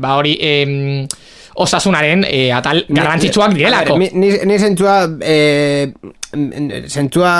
[0.00, 1.06] ba hori, eh,
[1.54, 3.98] osasunaren eh, atal garrantzitsuak direlako.
[3.98, 4.10] Ni,
[4.44, 5.92] ni zentzua eh,
[6.88, 7.32] zentzua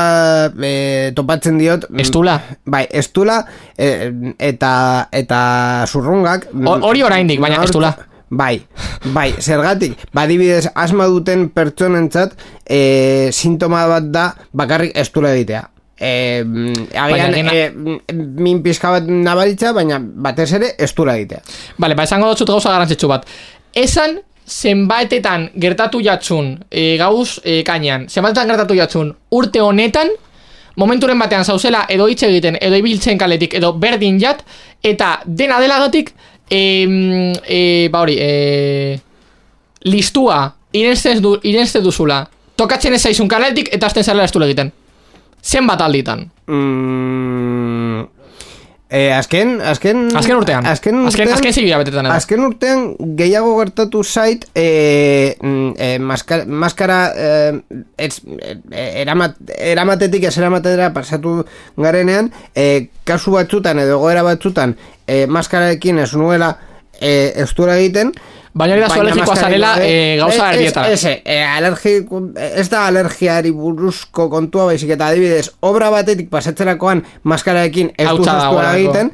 [0.62, 2.38] eh, topatzen diot mm, Estula.
[2.64, 3.40] Bai, estula
[3.76, 5.40] eh, eta eta
[5.90, 7.94] zurrungak Ho- hori oraindik, baina estula.
[8.34, 8.56] Bai,
[9.14, 12.32] bai, zergatik, badibidez asma duten pertsonentzat
[12.66, 15.68] eh, sintoma bat da bakarrik estula egitea.
[16.04, 21.44] Mm, agian Baina mm, min pizka bat nabaritza, baina batez ere estula egitea.
[21.78, 23.28] Bale, ba, esango dut gauza garrantzitsu bat.
[23.74, 30.12] Esan, zenbaitetan gertatu jatsun, e, gauz e, kainean, zenbaitetan gertatu jatsun urte honetan,
[30.76, 34.44] momenturen batean zauzela edo hitz egiten, edo ibiltzen kaletik, edo berdin jat,
[34.82, 36.12] eta dena delagatik,
[36.50, 36.60] e,
[37.48, 37.60] e,
[37.90, 39.00] ba hori, e,
[39.90, 41.38] listua, irenste, du,
[41.82, 42.24] duzula,
[42.56, 44.72] tokatzen ez zaizun kaletik, eta azten zarela estu egiten.
[45.44, 46.24] Zenbat alditan.
[46.46, 48.06] Mm,
[48.90, 50.16] eh, azken, azken...
[50.16, 50.66] Azken urtean.
[50.66, 51.32] Azken Azken- urtean...
[51.34, 52.14] azken sei hilabetetan edo.
[52.14, 52.84] Azken urtean
[53.18, 57.52] gehiago gertatu zait mm, eh, maskara, maskara eh,
[57.96, 61.40] ez, eh, eramat, eramatetik ez eramatera pasatu
[61.76, 64.76] garenean eh, kasu batzutan edo egoera batzutan
[65.06, 66.54] eh, maskararekin ez nuela
[67.00, 68.12] eh, ez egiten
[68.54, 70.90] Baina hori da zu Baina alergikoa maskararik zarela e, gauza erdietara.
[70.94, 77.90] Ez, ez, eh, ez da alergiari buruzko kontua baizik eta adibidez, obra batetik pasatzerakoan maskararekin
[77.96, 78.78] ez du Hautsa zuztua dagoelako.
[78.78, 79.10] egiten,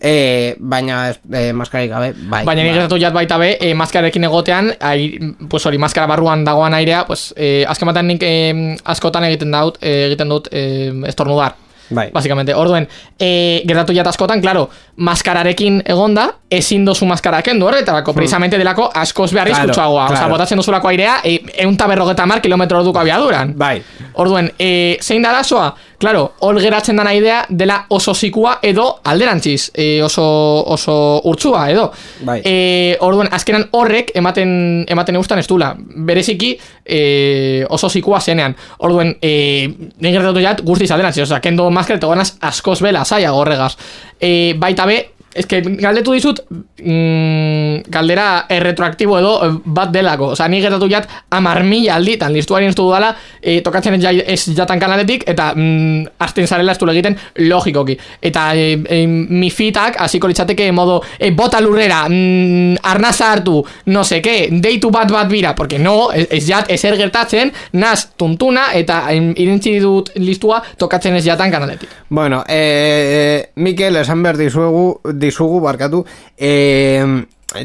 [0.00, 2.42] eh, baina ez, eh, maskararik gabe, bai.
[2.44, 2.80] Baina nik bai.
[2.80, 7.32] gertatu jat baita be, e, maskararekin egotean, ai, pues hori, maskara barruan dagoan airea, pues,
[7.36, 11.59] e, azken batean nik e, askotan egiten dut, e, egiten dut e, estornudar.
[11.90, 12.10] Bai.
[12.12, 12.88] Básicamente, orduen,
[13.18, 19.32] e, gertatu jat askotan, claro, maskararekin egonda, ezin dozu maskara kendu horretarako, precisamente delako askoz
[19.32, 19.54] behar Hmm.
[19.54, 20.04] Claro, izkutsuagoa.
[20.04, 20.32] Osa, claro.
[20.32, 23.54] botatzen duzulako airea, e, eun ta berrogeta mar kilometro orduko abiaduran.
[23.56, 23.82] Bai.
[24.14, 25.74] Orduen, e, zein da arazoa?
[26.00, 30.24] Claro, hor geratzen dana idea dela oso zikua edo alderantziz, e, oso,
[30.66, 31.92] oso urtsua edo.
[32.24, 32.40] Bai.
[32.44, 35.74] E, orduen, azkenan horrek ematen ematen eustan ez dula.
[35.76, 38.56] Bereziki e, oso zikua zenean.
[38.78, 39.68] Orduen, e,
[40.00, 41.26] nik gertatu jat guztiz alderantziz.
[41.26, 43.74] Osea, kendo maskara eta gonaz askoz bela, zaila gorregaz.
[44.20, 44.98] E, baita be,
[45.34, 51.06] Ez que galdetu dizut mm, Galdera erretroaktibo edo eh, Bat delako, oza, ni gertatu jat
[51.36, 56.50] Amar mila alditan, listuari estu dudala e, Tokatzen ez, ez jatan kanaletik Eta mm, azten
[56.50, 57.16] zarela estu egiten
[57.46, 63.60] Logikoki, eta e, e, Mi fitak, hasiko litzateke modo e, Bota lurrera, mm, arnaza hartu
[63.86, 68.16] No se que, deitu bat bat bira Porque no, ez, ez jat ezer gertatzen Naz
[68.18, 71.88] tuntuna, eta em, irentzi dut listua Tokatzen ez jatan kanaletik.
[72.08, 76.04] Bueno, eh, Mikel, esan behar dizugu, dizugu barkatu,
[76.36, 77.04] eh,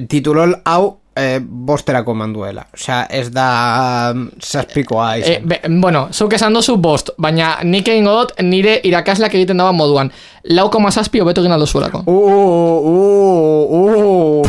[0.10, 2.66] titulol hau eh, bosterako manduela.
[2.76, 5.48] Osea, ez da um, zazpikoa E, izan.
[5.48, 10.12] be, bueno, zuk esan dozu bost, baina nik egingo dut nire irakasleak egiten dagoen moduan.
[10.52, 12.04] Lau koma zazpi hobetu egin aldo zuelako.
[12.06, 12.16] Uh,
[12.92, 14.48] uh, uh.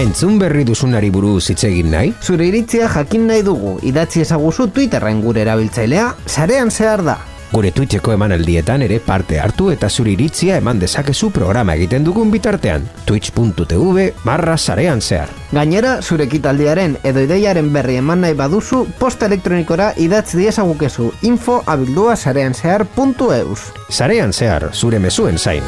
[0.00, 2.14] Entzun berri duzunari buruz hitz egin nahi?
[2.24, 7.18] Zure iritzia jakin nahi dugu, idatzi ezaguzu Twitterren gure erabiltzailea, sarean zehar da.
[7.50, 12.86] Gure Twitcheko emanaldietan ere parte hartu eta zuri iritzia eman dezakezu programa egiten dugun bitartean.
[13.08, 15.28] Twitch.tv barra sarean zehar.
[15.50, 22.14] Gainera, zure ekitaldiaren edo ideiaren berri eman nahi baduzu, posta elektronikora idatz diesagukezu info abildua
[22.16, 23.72] sarean zehar puntu eus.
[23.90, 25.66] Sarean zehar, zure mezuen zain.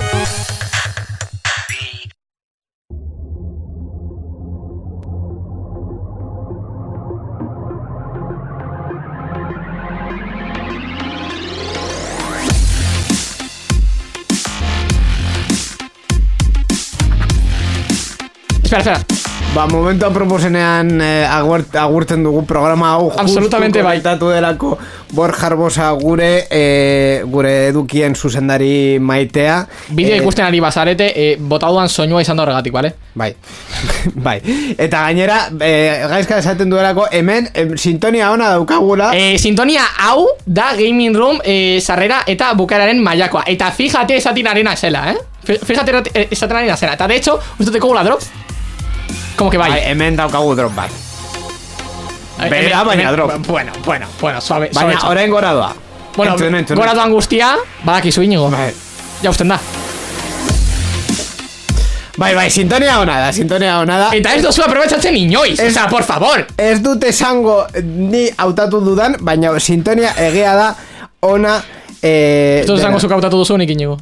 [18.73, 19.33] Espera, espera.
[19.53, 24.01] Ba, momentu aproposenean eh, agurt, agurtzen dugu programa hau Absolutamente bai.
[24.01, 24.79] delako
[25.13, 31.69] Borja Arbosa gure eh, gure edukien zuzendari maitea Bideo Eh, ikusten ari bazarete, eh, bota
[31.69, 32.95] dudan soinua izan da horregatik, bale?
[33.15, 33.35] Bai,
[34.25, 34.41] bai
[34.79, 40.73] Eta gainera, eh, gaizka esaten duelako Hemen, em, sintonia ona daukagula Eh, sintonia hau da
[40.73, 43.45] Gaming Room eh, sarrera eta bukararen mailakoa.
[43.47, 45.19] Eta fíjate esaten arena zela, eh?
[45.45, 46.95] Fi- Fíjate eh, zela.
[46.95, 48.23] Eta de hecho, uste teko la drop.
[49.37, 49.71] Como que bai.
[49.71, 50.91] bai, hemen daukagu drop bat
[52.51, 53.47] bera, baina drop.
[53.47, 54.71] Bueno, bueno, bueno, suave.
[54.75, 55.75] Baina, suave, orain gora doa
[56.17, 57.03] Bueno, entzun, entzun, gora entzun.
[57.05, 58.51] doan guztia, badakizu inigo.
[58.51, 58.73] Bai.
[59.23, 59.59] Ja usten da.
[62.17, 65.59] Bai, bai, sintonia ona da, sintonia ona da Eta ez dozu aprobetsatzen inoiz.
[65.59, 66.45] Ez- Osa, por favor.
[66.61, 70.69] Ez dut esango ni hautatu dudan, baina sintonia egea da
[71.21, 71.57] ona
[72.03, 72.89] eh, Ez dozu dena.
[72.91, 73.97] zango zuk hautatu duzunik, inigo.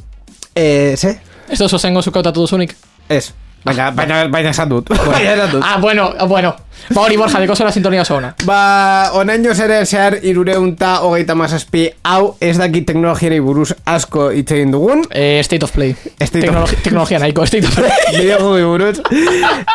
[0.55, 1.19] Eh, ze?
[1.49, 2.75] Ez dozu zango zuk hautatu duzunik.
[3.09, 3.31] Ez.
[3.63, 4.89] Baina, baina, baina esan dut.
[4.89, 5.63] esan dut.
[5.65, 6.55] Ah, bueno, bueno.
[6.89, 8.33] Ba hori borja, deko zola sintonia oso ona.
[8.45, 14.71] Ba, onaino zeren zehar irureunta hogeita mazazpi hau ez daki teknologiari buruz asko hitz egin
[14.71, 15.03] dugun.
[15.11, 15.93] Eh, state of play.
[15.95, 17.91] State of- Teknologi- Teknologia nahiko, state of play.
[18.17, 18.99] Bideojuegi buruz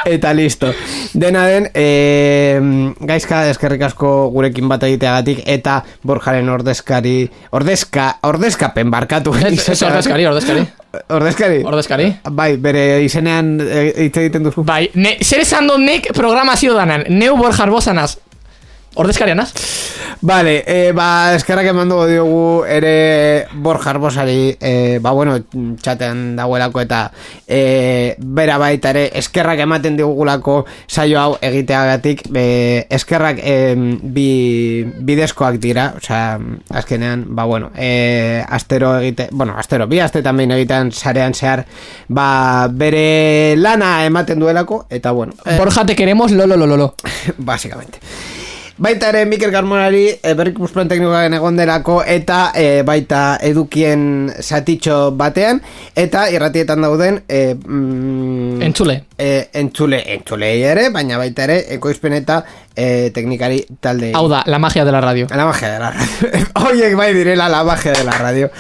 [0.07, 0.73] Eta listo
[1.15, 2.61] Dena den eh,
[3.01, 10.27] Gaizka eskerrik asko gurekin bat egiteagatik Eta Borjaren ordezkari Ordezka, ordezkapen barkatu Ez ez ordezkari,
[10.27, 10.67] ordezkari.
[11.13, 11.59] Ordezkari?
[11.69, 12.07] Ordezkari.
[12.33, 17.37] Bai, bere izenean eh, hitz egiten duzu Bai, ne, zer esan nek programazio ganan Neu
[18.97, 19.07] arbozanaz.
[19.07, 19.53] Ordezkarianaz?
[20.23, 25.37] Vale, eh, ba, eskerrak eman dugu diogu ere Borja Arbosari, eh, ba, bueno,
[25.83, 27.13] txatean dagoelako eta
[27.47, 35.61] eh, bera baita ere eskerrak ematen digugulako saio hau egiteagatik, eh, eskerrak eh, bi, bidezkoak
[35.61, 36.39] dira, osea,
[36.71, 41.67] azkenean, ba, bueno, eh, astero egite, bueno, astero, bi aste también egitean sarean zehar,
[42.09, 46.95] ba, bere lana ematen duelako, eta bueno, eh, Borja, te queremos, lolo, lolo, lolo.
[47.39, 48.01] Básicamente.
[48.79, 55.63] Baita ere Mikel Carmonari e, berrikusplan teknikoaren egon delako eta e, baita edukien satitxo batean
[55.97, 58.99] eta irratietan dauden e, mm, Entzule.
[59.17, 62.43] e, entzule, entzulei ere, baina baita ere ekoizpen eta
[62.77, 65.27] e, teknikari talde Hau da, la magia de la radio.
[65.33, 66.45] La magia de la radio.
[66.69, 68.51] Oiek bai direla la magia de la radio.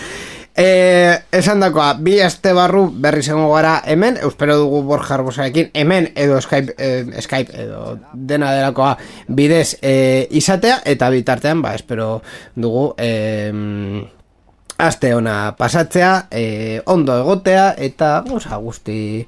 [0.58, 6.06] Eh, esan dakoa, bi aste barru berri zengo gara hemen, euspero dugu Borja Arbosarekin, hemen
[6.16, 8.94] edo Skype, eh, Skype edo dena delakoa
[9.28, 12.22] bidez eh, izatea, eta bitartean, ba, espero
[12.56, 13.52] dugu eh,
[14.78, 19.26] aste ona pasatzea, eh, ondo egotea, eta gauza guzti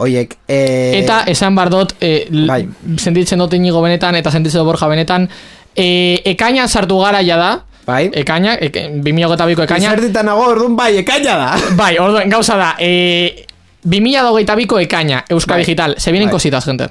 [0.00, 0.32] oiek.
[0.48, 2.64] Eh, Eta esan bardot, l- Bai.
[2.96, 5.28] sentitzen dut inigo benetan, eta sentitzen dut borja benetan,
[5.76, 7.52] eh, ekainan sartu gara ja da,
[7.86, 11.48] bai, ekaina, ek, 2008ko ekaina, Zerditan nago, orduan bai, ekaina da.
[11.80, 13.46] bai, orduen, gauza da, eh,
[13.84, 15.64] 2022ko ekaina, Euskal Bai.
[15.66, 16.38] Digital, se vienen Bai.
[16.38, 16.88] cositas, gente.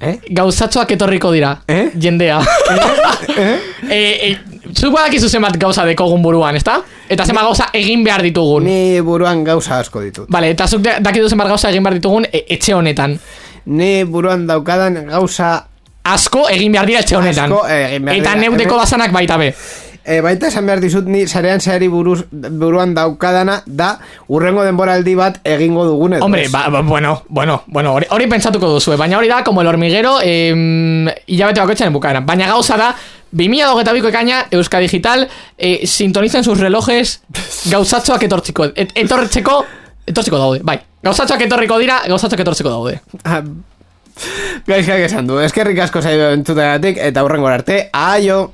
[0.00, 0.14] Eh?
[0.30, 1.90] Gauzatxoak etorriko dira, Eh?
[2.00, 2.38] jendea.
[3.38, 3.58] eh?
[3.90, 4.36] eh,
[4.72, 6.78] zuk badakizu zenbat gauza dekogun buruan, ezta?
[7.08, 8.64] Eta zenbat gauza egin behar ditugun.
[8.64, 10.28] Ni buruan gauza asko ditut.
[10.30, 13.18] Vale, eta zuk dakizu zenbat gauza egin behar ditugun e, etxe honetan.
[13.66, 15.66] Ni buruan daukadan gauza
[16.08, 17.52] Asko egin behar dira etxe honetan.
[17.52, 18.40] Asko egin behar eta dira.
[18.40, 19.50] neudeko bazanak baita be.
[20.08, 23.90] E, baita esan behar dizut ni sarean zehari buruz, buruan daukadana da
[24.32, 28.72] urrengo denboraldi bat egingo dugun edo Hombre, ba, ba, bueno, bueno, bueno, hori, hori pentsatuko
[28.74, 32.26] duzu, baina hori da, como el hormiguero, eh, hilabete bakoitzaren bukaeran.
[32.26, 32.94] Baina gauza da,
[33.36, 35.28] 2022ko ekaina, Euska Digital,
[35.58, 37.20] eh, sintonizan sus relojes,
[37.68, 39.64] gauzatxoak etortziko, et, etortzeko,
[40.06, 40.78] etortziko daude, bai.
[41.04, 43.00] Gauzatxoak etorriko dira, gauzatxoak etortziko daude.
[43.24, 43.42] Ah,
[44.66, 48.48] Gaizkak esan du, eskerrik asko zaio entzutegatik eta urrengo arte, aio!